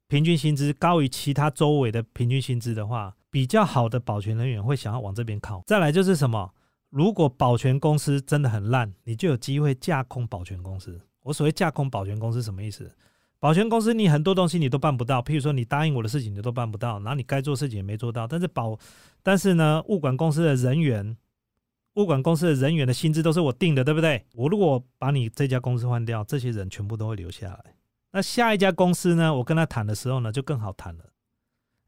[0.07, 5.63] 平均薪资高于其他周围的平均薪资的话，比较好的保全人员会想要往这边靠。
[5.65, 6.51] 再来就是什么？
[6.89, 11.01] 如果保全公司真的很烂，你就有机会架空保全公司。
[11.23, 12.89] 我所谓架空保全公司什么意思？
[13.39, 18.27] 保全公司你很多东西你都办不到，譬如说你答应我的事情你都办不到，然后你该做事情也没做到。
[18.27, 18.77] 但是保，
[19.21, 21.17] 但是呢，物管公司的人员，
[21.95, 24.23] 物管公司的人员的薪资都是我定的，对不对？
[24.33, 27.75] 我如果把你这家公司换掉，这些人全部都会留下来。
[28.15, 29.35] 那下一家公司呢？
[29.35, 31.03] 我跟他谈的时候呢，就更好谈了。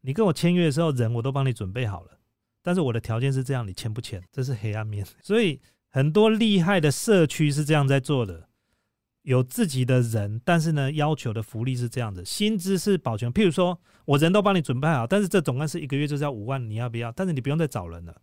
[0.01, 2.19] 你跟我签约的时候，人我都帮你准备好了，
[2.61, 4.21] 但是我的条件是这样，你签不签？
[4.29, 5.07] 这是黑暗面。
[5.23, 8.49] 所以很多厉害的社区是这样在做的。
[9.21, 13.31] 有自己的人，但是呢，要求的福利是这样的，薪资是保全。
[13.31, 17.09] 譬如说，我人都帮你准备好，但是这总干事一个月就是要五万，你要不要？
[17.13, 18.13] 但是你不用再找人了。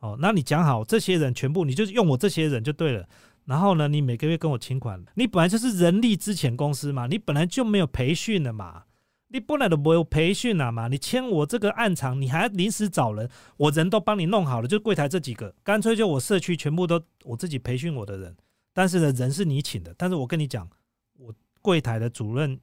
[0.00, 3.08] 哦，那你讲好，这些人全部你就用我这些人就对了。
[3.48, 8.84] 然后呢，你每个月跟我请款，你本来就是人力资遣公司嘛，你本来就没有培训的嘛，
[9.28, 18.36] 你本来都没有培训了嘛，你签我这个暗场，你还临时找人，我人都帮你弄好了，就柜台这几个，干脆就我社区全部都我自己培训我的人。
[18.74, 19.94] 但是呢，人是你请的。
[19.96, 20.68] 但是我跟你讲，
[21.16, 22.60] 我柜台的主任，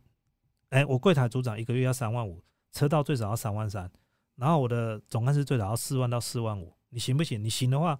[0.69, 3.89] 哎，我柜台组长一个月要三万五，车道最少要三万三，
[4.35, 7.43] 然后我的总干事最少要四万到四万五，你行不行？
[7.43, 7.99] 你行的话，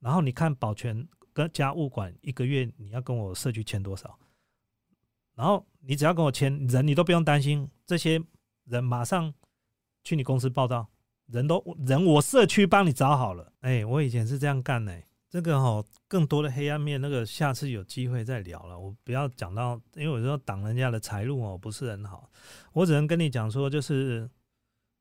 [0.00, 4.18] 然后你看保全跟家务管一个月你要跟我社区签多少？
[5.34, 8.22] 然后你只要跟我签人，你都不用担心，这些
[8.64, 9.32] 人马上
[10.04, 10.88] 去你公司报道，
[11.26, 13.52] 人都人我社区帮你找好了。
[13.60, 15.02] 哎，我以前是这样干的。
[15.30, 18.78] 这个哈，更多的黑暗面，那个下次有机会再聊了。
[18.78, 22.30] 我不要讲到，因为我说挡人家的财路哦，不是很好。
[22.74, 24.28] 我只能跟你讲说，就是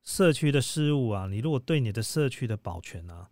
[0.05, 3.29] 社区的事务啊，你如果对你的社区的保全啊，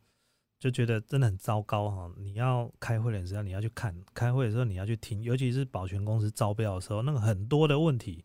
[0.59, 8.23] 就觉得真的很糟糕哈，你要开会的时候你要去看，开会的时候你要去听，尤其是保全公司招标的时候，那个很多的问题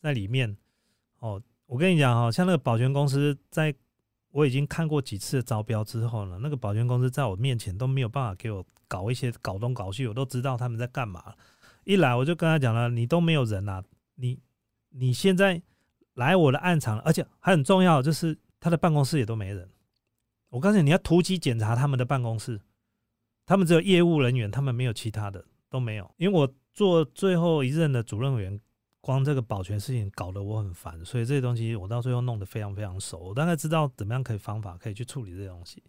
[0.00, 0.56] 在里面
[1.20, 1.40] 哦。
[1.66, 3.74] 我跟你讲哈，像那个保全公司在。
[4.30, 11.34] 我已经看过几次招标之后呢，那个保全公司在我面前都没有办法给我搞一些搞东搞西，我都知道他们在干嘛。
[11.84, 13.82] 一来我就跟他讲了，你都没有人啊，
[14.16, 14.38] 你
[14.90, 15.60] 你现在
[16.12, 19.66] 来我的暗场，而且还很重要，就是他的办公室也都没人。
[20.50, 22.60] 我告诉你，你要突击检查他们的办公室，
[23.46, 26.14] 他们只有业务人员，他们没有其他的都没有。
[26.16, 28.60] 因为我做最后一任的主任委员。
[29.00, 35.82] 光这个保全事情搞得我很烦，所以这些东西我到最后弄得非常非常熟，我大概知道怎么样可以方法可以去处理这些东西。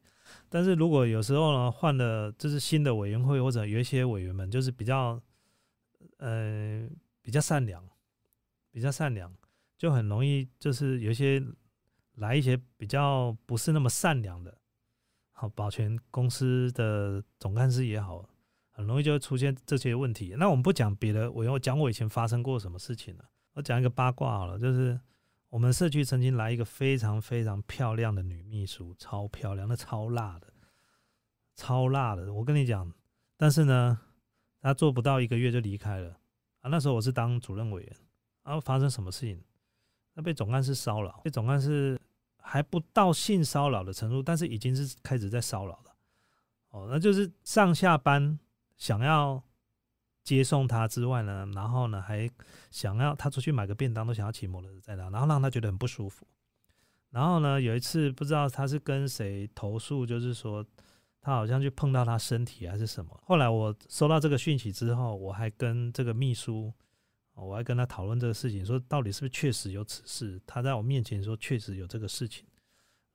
[0.47, 5.19] 但是如果有时候呢换了就是新的委员会或者有一些委员们就是比较
[6.17, 6.87] 呃
[7.21, 7.83] 比较善良，
[8.71, 9.33] 比较善良，
[9.75, 11.43] 就很容易就是有一些
[12.19, 14.57] 来一些比较不是那么善良的，
[15.31, 18.23] 好保全公司的总干事也好。
[18.71, 20.35] 很容易就会出现这些问题。
[20.39, 23.25] 那我们不讲别的，我要讲我以前发生过什么事情了。
[23.51, 24.97] 我讲一个八卦好了，就是
[25.49, 30.47] 我们社区曾经来一个非常非常漂亮的女秘书，超漂亮，那超辣的，
[31.57, 32.33] 超辣的。
[32.33, 32.89] 我跟你讲，
[33.35, 33.99] 但是呢，
[34.61, 36.17] 她做不到一个月就离开了
[36.61, 36.69] 啊。
[36.69, 37.95] 那时候我是当主任委员，
[38.45, 39.43] 然后发生什么事情？
[40.13, 41.99] 那被总干事骚扰，被总干事
[42.41, 45.95] 还不到性骚扰的程度，但是已经是开始在骚扰了。
[46.69, 48.39] 哦，那就是上下班。
[48.79, 49.43] 想要
[50.23, 52.31] 接送他之外呢，然后呢还
[52.71, 56.25] 想要他出去买个便当，都想要骑摩托车载他，然后让他觉得很不舒服。
[57.09, 60.65] 然后呢有一次不知道他是跟谁投诉，就是说
[61.19, 63.19] 他好像去碰到他身体还是什么。
[63.25, 66.71] 后来我收到这个讯息之后，我还跟这个秘书，
[67.41, 70.41] 我还跟他讨论这个事情，说到底是不是确实有此事。
[70.45, 72.45] 他在我面前说确实有这个事情，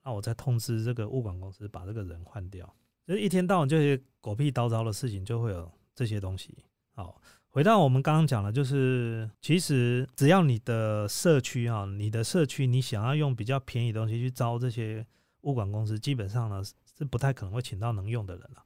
[0.02, 2.74] 那我再通知这个物管公司把这个人换掉。
[3.06, 6.56] 就是一天到晚这些狗屁叨叨的事情，就会有这些东西。
[6.94, 15.06] 好，回到我们刚刚讲的，就是其实只要你的社区啊，你的社区你想要用比较便宜的东西去招这些
[15.42, 16.62] 物管公司，基本上呢
[16.96, 18.64] 是不太可能会请到能用的人了。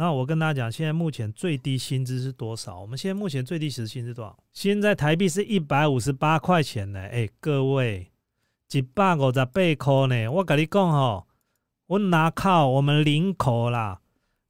[0.00, 2.80] 那我跟大家讲，现在目前最低薪资是多少？
[2.80, 4.34] 我们现在目前最低时薪是多少？
[4.50, 6.98] 现在台币是一百五十八块钱呢。
[6.98, 8.10] 哎，各位，
[8.70, 11.26] 一百五十八块呢，我跟你讲吼。
[11.88, 14.00] 我拿靠我们领口啦，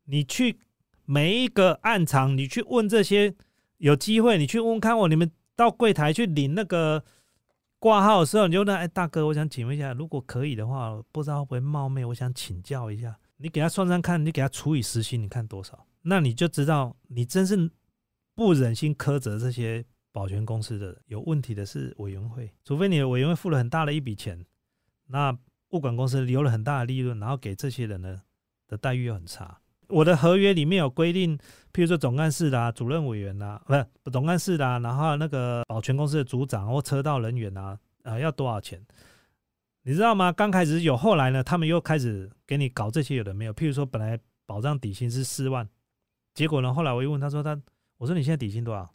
[0.04, 0.60] 你去
[1.04, 3.34] 每一个暗场，你去问这些
[3.78, 7.02] 有机会，你去问看我，你们到柜台去领那个
[7.80, 13.18] 挂号的时候，你就问：哎，大哥，我想请问一下，如果可以的话，不知道会不会冒昧，我想请教一下。
[13.40, 15.86] 你给他算算看，你给他除以时薪，你看多少？
[16.02, 17.70] 那你就知道，你真是
[18.34, 24.44] 不忍心苛责这些保全公司的有问题的是委员会，除非你的委员会付了很大的一笔钱，
[25.06, 25.36] 那。
[25.70, 28.20] 物管公司留了很大的利润，然后给这些人呢
[28.66, 29.60] 的待遇又很差。
[29.86, 31.38] 我的合约里面有规定，
[31.72, 38.84] 譬如说总干事啦、主任委员啦，不是总干事啦，然后那个保全公司的组长或车道人员啊，啊要多少钱？
[39.82, 40.30] 你知道吗？
[40.30, 43.54] 刚开始有，后来呢，他们又开始给你搞这些有的没有。
[43.54, 45.68] 譬如说，本来保障底薪是四万，
[46.34, 47.60] 结果呢，后来我一问他说他，
[47.96, 48.94] 我说你现在底薪多少？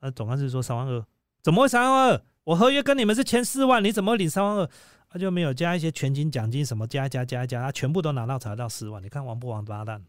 [0.00, 1.06] 呃，总干事说三万二，
[1.42, 2.22] 怎么会三万二？
[2.44, 4.68] 我合约跟你们是签四万，你怎么领三万二？
[5.08, 10.04] 他就没有加一些全勤奖金什么加加加加，他全部都拿到才到四万，你看王不王八蛋？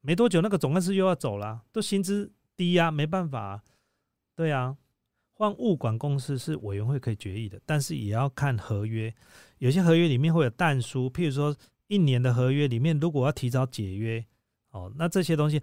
[0.00, 3.62] 没多久，那个总干事又要走了，都薪资低呀，没办法。
[4.36, 4.76] 对啊，
[5.38, 9.12] 换物管公司是委员会可以决议的，但是也要看合约。
[9.58, 11.54] 有些合约里面会有淡书，譬如说
[11.88, 14.24] 一年的合约里面，如果要提早解约，
[14.70, 15.60] 哦，那这些东西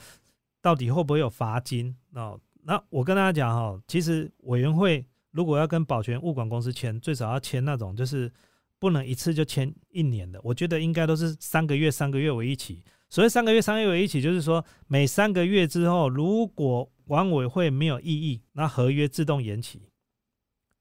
[0.61, 1.95] 到底会不会有罚金？
[2.13, 8.31] 哦，那我跟大家讲哈，其实委员会如果要跟保全物管公司签，最少要签那种就是
[8.77, 12.83] 不能一次就签一年的，我觉得应该都是三个月、三个月为一起。
[13.09, 19.81] 所以三个月、三个月为一起，就是说每三个月之后，如果管委会没有异议，那合约自动延期。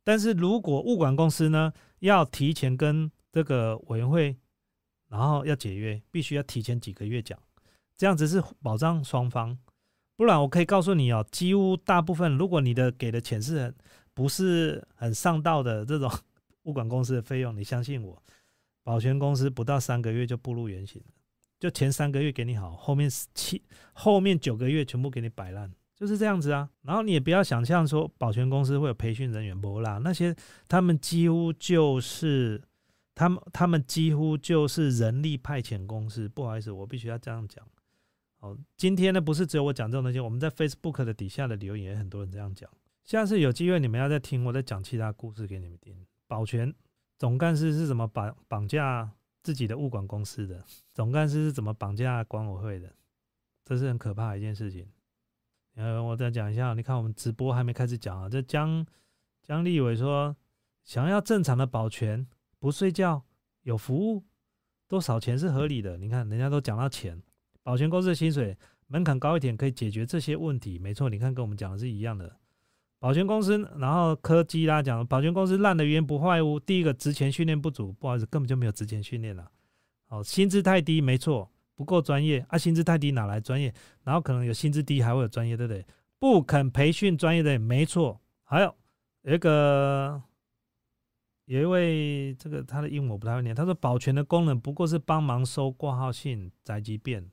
[0.05, 4.37] 但是如果物管公司呢，要提前跟这个委员会，
[5.09, 7.39] 然后要解约，必须要提前几个月讲，
[7.97, 9.57] 这样子是保障双方。
[10.17, 13.75] 不然我可以告诉你哦，几乎大部分，如果你的给的钱是很
[14.15, 16.11] 不是很上道的这种
[16.65, 18.23] 物管公司的费用，你相信我，
[18.83, 21.13] 保全公司不到三个月就步入原形了。
[21.59, 25.73] 就前三个月给你好，后面七后面九个月全部给你摆烂，
[26.03, 26.69] 就是这样子啊。
[26.83, 30.35] 然后你也不要想象说保全公司会有培训人员不啦，那些
[30.67, 32.61] 他们几乎就是
[33.15, 36.29] 他们他们几乎就是人力派遣公司。
[36.29, 37.65] 不好意思，我必须要这样讲。
[38.41, 42.69] 哦，今天呢不是只有我讲这种东西，我们在 Facebook 的底下的留言也很多人这样讲。
[43.05, 45.97] 下次有机会你们要再听我再讲其他故事给你们听。
[46.27, 46.75] 保全
[47.17, 49.13] 总干事是怎么绑绑架？
[49.45, 52.95] 自己的物管公司的总干事是怎么绑架管委会的？
[53.65, 54.87] 这是很可怕的一件事情。
[55.75, 58.29] 呃，我再讲一下，你看我们直播还没开始讲啊。
[58.29, 58.85] 这江
[59.43, 60.37] 江立伟说，
[60.85, 62.27] 想要正常的保全，
[62.59, 63.23] 不睡觉，
[63.63, 64.23] 有服务，
[64.87, 65.97] 多少钱是合理的？
[65.97, 67.23] 你看人家都讲到钱，
[67.63, 68.57] 保全公司的薪水
[68.89, 70.79] 门槛高一点可以解决这些问题。
[70.79, 72.37] 没错，你看跟我们讲的是一样的。
[72.99, 76.61] 保全公司，然后科技啦讲，保全公司烂的原因不坏屋。
[76.61, 79.51] 第一个，值钱训练不足，不好意思，根本就没有值钱训练了。
[80.07, 81.51] 好，薪资太低，没错，
[81.83, 82.57] 不够专业啊。
[82.57, 83.75] 薪资太低哪来专业？
[84.05, 85.85] 然后可能有薪资低还会有专业，对不对？
[86.19, 88.21] 不肯培训专业的，没错。
[88.45, 88.75] 还有
[89.23, 90.23] 有一个
[91.47, 97.29] 有一位，这个他的英文我不太会念，他说保全的功能不过是帮忙收挂号信、宅急便。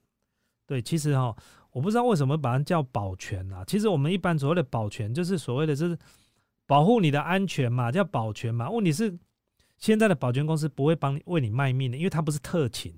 [0.65, 1.35] 对，其实哈。
[1.71, 3.63] 我不知道为什么把它叫保全啊？
[3.67, 5.95] 其实我们一般所谓的保全，就是所谓的就是
[6.65, 8.67] 保护你的安全嘛，叫保全嘛。
[8.71, 9.15] 问题是
[9.77, 12.91] 现在的保全公司不会帮你为你卖命的，因为它不是特勤。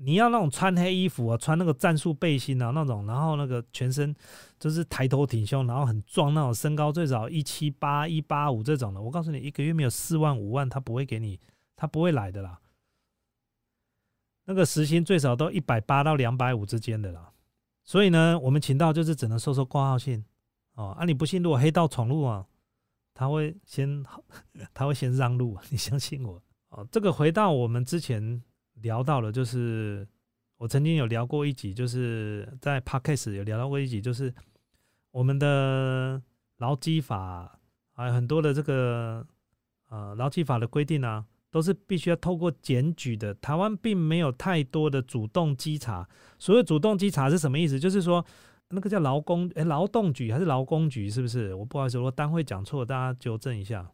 [0.00, 4.14] 你要那种穿黑衣服啊，穿那个战术背心啊那种，然后那个全身
[4.58, 9.02] 就是抬头挺胸，然后很壮那种，身高最少一七八、一八五这种的。
[9.02, 11.40] 我告诉你，一个月没有四万五万，他不会给你，
[11.74, 12.60] 他不会来的啦。
[14.44, 17.32] 那个时薪最少都一百八到两百五之间的啦。
[17.82, 20.24] 所以呢，我们请到就是只能收收挂号信
[20.74, 20.96] 哦。
[20.98, 22.46] 啊，你不信，如果黑道闯入啊，
[23.14, 24.04] 他会先
[24.72, 26.86] 他会先让路，你相信我哦。
[26.92, 28.40] 这个回到我们之前
[28.82, 30.06] 聊到了，就是
[30.56, 34.32] 我曾经有聊过一集，就是在 Podcast 有聊到过一集，就是
[35.10, 36.22] 我们的
[36.58, 37.58] 劳基法
[37.92, 39.26] 还有很多的这个
[39.88, 41.24] 呃劳基法的规定啊。
[41.50, 43.32] 都是必须要透过检举的。
[43.36, 46.06] 台湾并没有太多的主动稽查。
[46.38, 47.80] 所谓主动稽查是什么意思？
[47.80, 48.22] 就是说，
[48.68, 51.08] 那个叫劳工诶，劳动局还是劳工局？
[51.08, 51.54] 是不是？
[51.54, 53.90] 我不好意思，我单会讲错，大家纠正一下。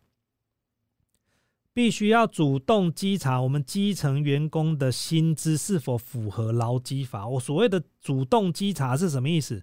[1.75, 7.29] 必须要主动稽查我们基层员工的薪资是否符合劳基法。
[7.29, 9.63] 我所谓的主动稽查是什么意思？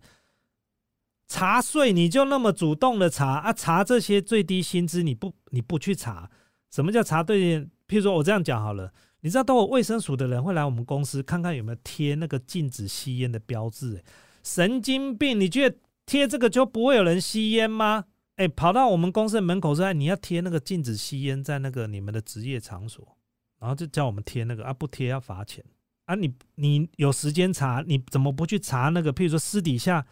[1.28, 3.54] 查税你就那么主动的查啊？
[3.54, 6.30] 查这些最低薪资你不你不去查？
[6.70, 7.62] 什么叫查对？
[7.88, 14.04] 譬如说，我这样讲好了，你知道，都有卫生署的人会来我们公司看看有没有贴那个禁止吸烟的标志。
[14.44, 15.40] 神经病！
[15.40, 18.06] 你觉得贴这个就不会有人吸烟吗？
[18.42, 23.16] 哎，跑到我们公司的门口说，你要贴那个禁止吸烟在那个你们的职业场所，
[23.60, 25.64] 然后就叫我们贴那个啊，不贴要罚钱
[26.06, 26.16] 啊！
[26.16, 29.14] 你你有时间查，你怎么不去查那个？
[29.14, 30.04] 譬如说私底下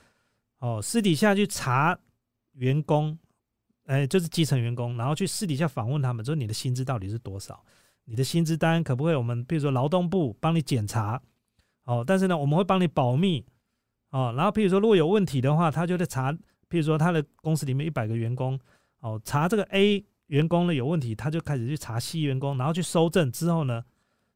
[0.60, 1.98] 哦，私底下去查
[2.54, 3.18] 员工。
[3.86, 7.60] 哎，就是基层员工，然后去私底下访问他们，说你的薪资到底是多少？
[8.06, 11.20] 你的薪资单可不可以我们，譬如说劳动部帮你检查？
[11.86, 13.44] 哦，但是呢，我们会帮你保密。
[14.12, 16.32] 哦，然后譬如说如果有问题的话，他就在查，
[16.70, 18.60] 譬如说他的公司里面一百个员工，
[19.00, 23.84] 哦，查这个 A 员工呢有问题，他就开始去查 C 员工，然后去收证之后呢，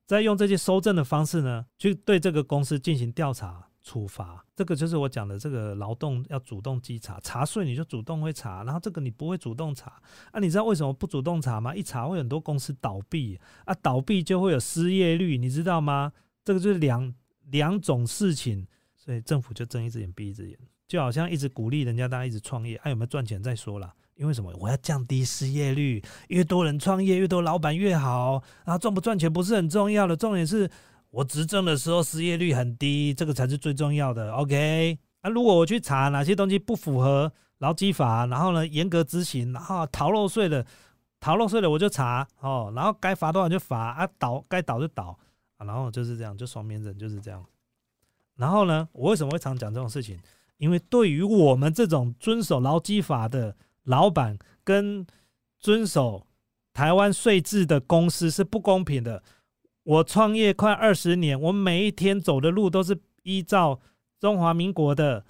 [0.08, 4.44] 再用这些收证的方式呢，去对这个公司进行调查，处罚。
[4.56, 10.40] 这个就是我讲的这个劳动要主动稽查，查税你就主动会查，然后这个你不会主动查啊？
[10.40, 11.76] 你知道为什么不主动查吗？
[11.76, 16.12] 一查会很多公司倒闭啊，倒闭就会有失业率，你知道吗？
[16.44, 17.14] 这个就是两
[17.52, 20.58] 两种事情，所以政府就睁一只眼闭一只眼，
[20.94, 23.92] 就好像一直鼓励人家大家一直创业，哎，有没有赚钱再说啦。
[24.14, 24.54] 因为什么？
[24.60, 28.44] 我要降低失业率，越多人创业，越多老板越好。
[28.64, 30.70] 然后赚不赚钱不是很重要的，重点是
[31.10, 34.32] 我执政的时候失业率很低，这个才是最重要的。
[34.34, 40.64] OK，啊，如果我去查哪些东西不符合劳基法，然后呢严格执行，然后逃漏税的，
[41.20, 45.18] 逃漏税的我就查哦，然后该罚多少就罚啊，倒该倒就倒
[45.58, 47.44] 啊，然后就是这样，就双面人就是这样。
[48.36, 50.20] 然后呢，我为什么会常讲这种事情？
[50.64, 53.56] 因为对于我们这种遵守劳基法的。
[53.86, 55.06] 老板跟
[55.60, 56.26] 遵守
[56.72, 59.22] 台湾税制的公司是不公平的。
[59.84, 63.82] 我创业快二十年，我每一天走的路都是依照
[64.22, 65.26] 中华民国的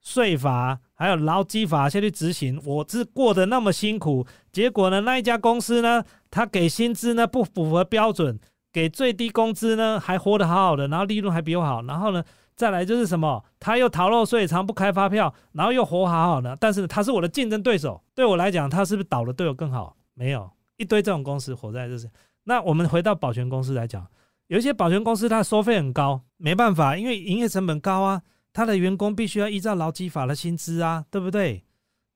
[0.00, 2.58] 税法还有劳基法下去执行。
[2.64, 8.40] 我是过得那么辛苦，结果呢，那一家公司呢，他给薪资呢不符合标准，
[8.72, 12.24] 给最低工资呢还活得好好的，然后利润还比我好，然后呢？
[12.58, 13.44] 再来就是什么？
[13.60, 16.56] 他又逃漏税，常不开发票，然后又活好好的。
[16.60, 19.96] 但是他是我的竞争对手，对我来讲，他是不是倒了对我更好？
[20.14, 22.10] 没有，一堆这种公司活在就是。
[22.42, 24.04] 那我们回到保全公司来讲，
[24.48, 31.62] 有一些保全公司它收费很高，没办法，因为营业成本高啊，他的员工必须要依照劳基法的薪资啊，对不对？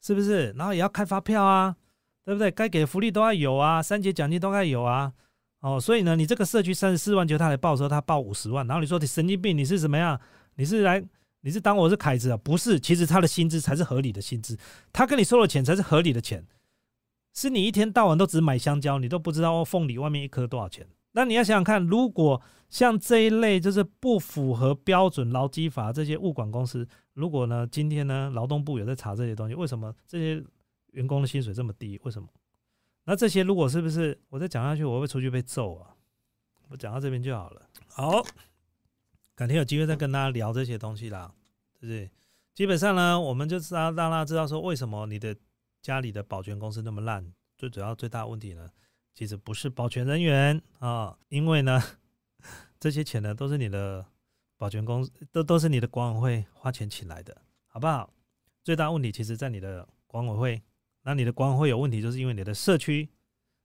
[0.01, 0.51] 是不是？
[0.59, 1.76] 然后也要开发票啊，
[2.24, 2.51] 对不对？
[2.51, 5.12] 该给福利都要有啊，三节奖金都要有啊。
[5.63, 10.21] 哦，所以呢，你这个社区三十四万，就他来报的时候，他报五十万，然后你说你神经病，你是怎么样？
[10.57, 11.01] 你是来，
[11.43, 12.37] 你是当我是凯子啊？
[12.37, 14.59] 不是，其实他的薪资才是合理的薪资，
[14.93, 16.45] 他跟你收的钱才是合理的钱，
[17.33, 20.85] 是你一天到晚都只买香蕉，你都不知道凤梨外面一颗多少钱。
[21.13, 26.85] 那你要想想看，如果像这一类就是不符合标准劳基法这些物管公司，
[27.15, 30.43] 如果呢今天呢劳动部有在查这些东西，为什么这些
[30.93, 32.01] 员工的薪水这么低？
[32.03, 32.29] 为什么？
[33.05, 35.96] 那这些如果是不是我再讲下去，我会出去被揍啊？
[36.68, 37.68] 我讲到这边就好了。
[37.88, 38.24] 好，
[39.34, 41.34] 改天有机会再跟大家聊这些东西啦，
[41.74, 42.11] 对不对？
[42.55, 45.36] 基本上呢，我们就知道让大家知道说，为什么你的
[45.80, 47.32] 家里的保全公司那么烂？
[47.59, 48.68] 最主要最大问题呢，
[49.12, 51.82] 其实不是保全人员啊，因为呢，
[52.78, 54.07] 这些钱呢都是你的
[54.57, 57.36] 保全公司都都是你的管委会花钱请来的，
[57.66, 58.12] 好不好？
[58.62, 60.62] 最大问题其实在你的管委会。
[61.03, 63.09] 那你的管委会有问题，就是因为你的社区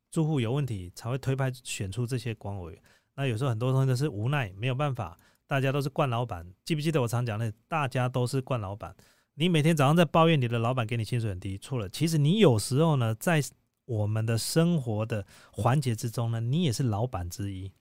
[0.09, 2.81] 住户有问题，才会推派选出这些管委。
[3.15, 6.51] 那有时候很多东西都是无奈，没有办法，大家都是惯老板。
[6.63, 8.95] 记不记得我常讲的，大家都是惯老板。
[9.35, 11.87] 你每天早上在抱怨你的老板给你薪水很低，错了。
[11.87, 13.39] 其实你有时候呢，在
[13.85, 17.71] 我们的生活的环节之中呢，你也是老板之一。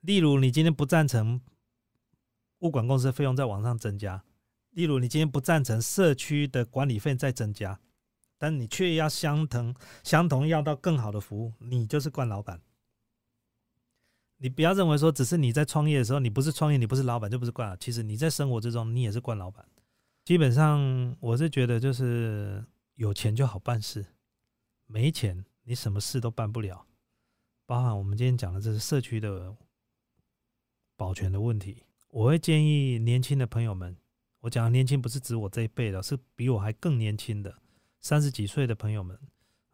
[0.00, 1.40] 例如，你今天不赞成
[2.60, 4.22] 物管公司费用在往上增加；
[4.70, 7.80] 例如，你今天不赞成社区的管理费再增加。
[8.38, 12.60] 但你却要相同相同要到更好的服务，你就是惯老板。
[14.38, 17.74] 你不要认为说只是你在创业的时候，你不是创业，你不是老板就不是惯。
[17.80, 19.66] 其实你在生活之中，你也是惯老板。
[20.24, 22.64] 基本上我是觉得，就是
[22.96, 24.04] 有钱就好办事，
[24.86, 26.84] 没钱你什么事都办不了。
[27.64, 29.54] 包含我们今天讲的这是社区的
[30.96, 33.96] 保全的问题，我会建议年轻的朋友们，
[34.40, 37.54] 我讲的年轻不是指我这一辈的，是比我还更年轻的。
[38.04, 39.18] 三十几岁的朋友们，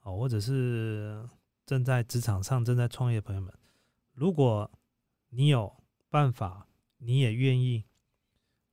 [0.03, 1.28] 哦，或者是
[1.66, 3.53] 正在职场上正在创业的朋友们，
[4.14, 4.70] 如果
[5.31, 6.68] 你有办法，
[6.99, 7.85] 你也愿意，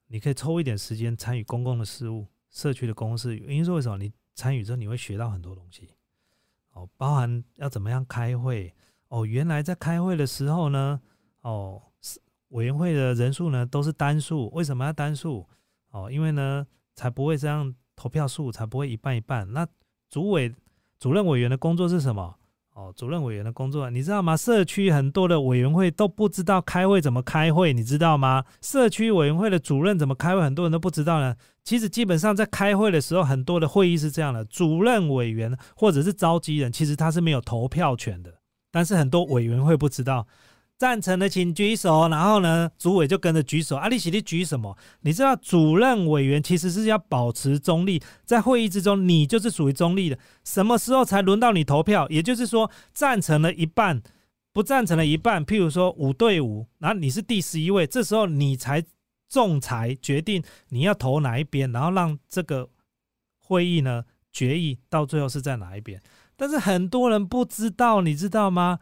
[0.09, 3.35] 你可以抽一点时间参与公共的事务、社区的公事。
[3.35, 3.97] 因为说为什么？
[3.97, 5.89] 你参与之后，你会学到很多东西。
[6.73, 8.71] 哦，包含要怎么样开会。
[9.07, 11.01] 哦，原来在开会的时候呢，
[11.41, 11.81] 哦，
[12.49, 14.51] 委员会的人数呢都是单数。
[14.51, 15.49] 为什么要单数？
[15.89, 17.73] 哦，因为呢，才不会这样。
[17.97, 19.51] 投票数才不会一半一半。
[19.51, 19.67] 那
[20.09, 20.55] 主委、
[20.97, 22.35] 主任委员的工作是什么？
[22.73, 24.37] 哦，主任委员的工作，你知道吗？
[24.37, 28.45] 社区很多的委员会都不知道开会怎么开会，你知道吗？
[28.61, 31.35] 社区委员会的主任怎么开会，很多人都不知道呢。
[31.63, 38.31] 其实基本上在开会的时候，很多的会议是这样的：主任委员或者是召集人，其实他是没有投票权的。
[38.71, 40.27] 但是很多委员会不知道。
[40.77, 43.75] 赞成的请举手，然后呢，主委就跟着举手。
[43.75, 44.77] 阿里喜你举什么？
[45.01, 50.19] 你知道主任委员其实是要保持中立，在会议之中，你就是属于中立的。
[50.43, 52.07] 什么时候才轮到你投票？
[52.09, 54.01] 也就是说，赞成了一半，
[54.53, 55.43] 不赞成了一半。
[55.43, 58.83] 譬如说五对五，然后你是第十一位，这时候你才
[59.27, 62.69] 仲裁决定你要投哪一边，然后让这个
[63.39, 65.99] 会议呢决议到最后是在哪一边。
[66.35, 68.77] 但是很多人不知道，你知道吗？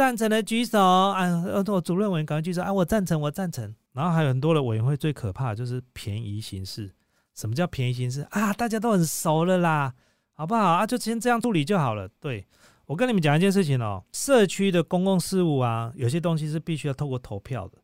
[0.00, 1.28] 赞成的举手啊！
[1.66, 2.72] 我主任委员赶快举手啊！
[2.72, 3.74] 我赞成，我赞成。
[3.92, 6.90] 然后还有很多的委员会，最可怕的就是便宜行事。
[7.34, 8.50] 什么叫便宜行事啊？
[8.54, 9.94] 大家都很熟了啦，
[10.32, 10.86] 好不好啊？
[10.86, 12.08] 就先这样处理就好了。
[12.18, 12.46] 对
[12.86, 17.76] 我跟你们讲一件事情哦，社区的公共事务啊，有些东西是必须要透过投票的。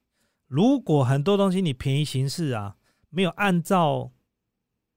[0.47, 2.77] 如果很多东西你便宜行事啊，
[3.11, 4.11] 没有按照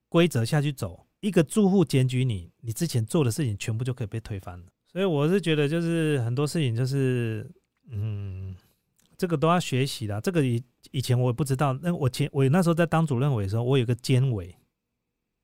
[0.08, 4.68] 规则下去走，一个住户检举你，你之前做的事情全部就可以被推翻了。
[4.92, 7.50] 所以我是觉得，就是很多事情就是，
[7.92, 8.56] 嗯。
[9.18, 10.22] 这个都要学习的。
[10.22, 11.78] 这个以以前我也不知道。
[11.84, 14.56] 那我前我那时候在当主任委的时候，我有个监委，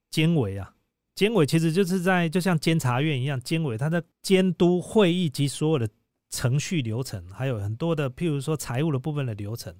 [0.09, 0.73] 监委啊，
[1.13, 5.89] 监委其实就是在就像监察院一样，监委他在监督会议及所有的
[6.29, 9.75] 程序流程，还有很多的譬如说财务的部分的流程。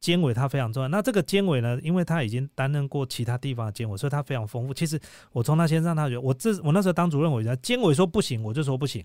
[0.00, 0.88] 监委他非常重要。
[0.88, 4.72] 那这个监委呢，因为他已经担任过其他地方的监委，所以他非常丰富。
[4.72, 4.98] 其实
[5.32, 9.04] 我从他身上，他觉得我这我那时候当主任委员，监委说不行，我就说不行。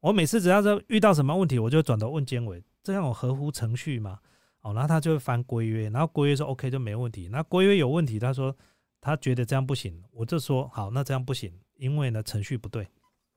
[0.00, 2.62] 我每次只要是遇到什么问题，我就转头问监委。
[2.82, 4.18] 这样我合乎程序吗？
[4.60, 7.28] 哦，然后他就会翻规约，然后规约说 OK 就没问题。
[7.32, 8.54] 那规约有问题，他说
[9.00, 12.86] 他觉得这样不行，我就说好，那这样不行，因为呢程序不对，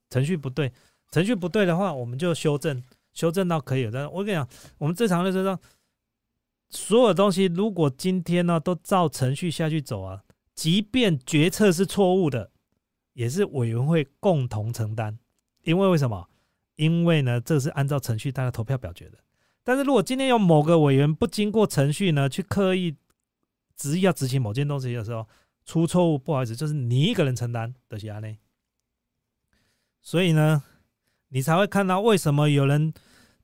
[0.09, 0.71] 程序不对，
[1.11, 2.83] 程序不对的话，我们就修正，
[3.13, 3.89] 修正到可以。
[3.91, 4.47] 但是我跟你讲，
[4.77, 5.59] 我们正常的是说，
[6.69, 12.51] 所有东西如果今天呢都照程序下去走啊，即便决策是错误的，
[13.13, 15.17] 也是委员会共同承担，
[15.63, 16.29] 因为为什么？
[16.75, 19.17] 因为呢这是按照程序大家投票表决的。
[19.63, 22.95] 但是如果今天有某个委员不经过程序呢，去刻意
[23.75, 25.27] 执意要执行某件东西的时候
[25.65, 28.37] 出错误，不好意思，就是你一个人承担的压力。
[30.01, 30.63] 所以呢，
[31.29, 32.93] 你才会看到为什么有人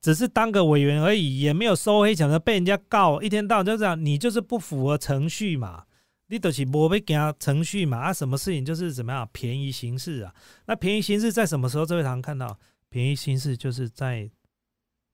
[0.00, 5.86] 只是当个委员而已，也没有收黑钱的被人家告，一天到晚就这样，你就是不符合程序嘛，
[6.28, 10.34] 你都是不被给他程序嘛，啊，什么事情就是怎么样便宜行事啊？
[10.66, 11.84] 那便宜行事在什么时候？
[11.84, 14.30] 这位堂看到便宜行事就是在。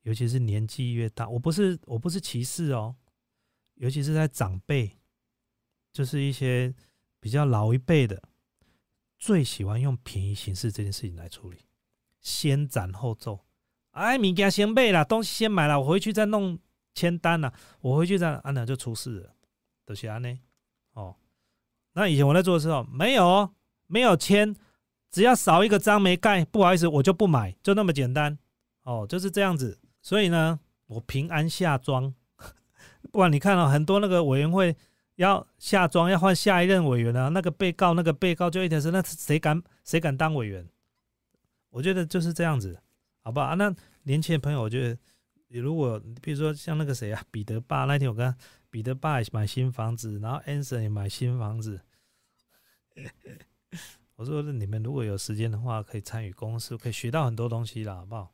[0.04, 2.96] 尤其是年纪越大，我不是我不是歧视哦，
[3.74, 4.98] 尤其是在长辈，
[5.92, 6.74] 就是一些
[7.20, 8.20] 比较老一辈的，
[9.16, 11.58] 最喜欢用便宜形式这件事情来处理，
[12.20, 13.44] 先斩后奏。
[13.92, 16.58] 哎，物件先备了，东西先买了，我回去再弄
[16.94, 19.34] 签单了，我回去再安了就出事了，
[19.86, 20.38] 都是安呢。
[20.94, 21.16] 哦，
[21.92, 23.50] 那以前我在做的时候没有
[23.86, 24.54] 没有签，
[25.10, 28.38] 只要少一个章没盖，不好意思，我就不买，就那么简单。
[28.84, 29.78] 哦，就是这样子。
[30.00, 32.12] 所以呢，我平安下庄。
[33.12, 34.74] 不然你看到很多那个委员会
[35.16, 40.66] 要下庄，要换下一任委员啊，那个被告那个被告就一点是，那谁敢谁敢当委员？
[41.70, 42.80] 我觉得就是这样子，
[43.22, 43.54] 好不好？
[43.56, 44.98] 那年轻的朋友，我觉得
[45.48, 48.34] 你如果比如说像那个谁啊，彼得爸那天我跟
[48.70, 51.80] 彼得爸买新房子，然后 Anson 也买新房子，
[54.16, 58.32] 我说你们如果有时间的话，可以参与公司，可以学到很多东西啦，好不好？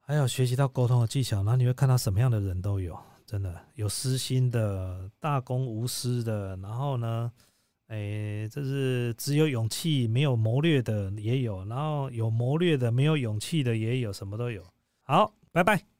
[0.00, 7.32] 还有学习到沟通的技巧，然后你会看到什么样的人都有，真的有私心的、大公无私的，然后呢，
[7.88, 14.62] 哎，这是只有勇气没有谋略的也有，然后有谋略的没有勇气的也有，什么都有。
[15.02, 15.95] 好，拜拜。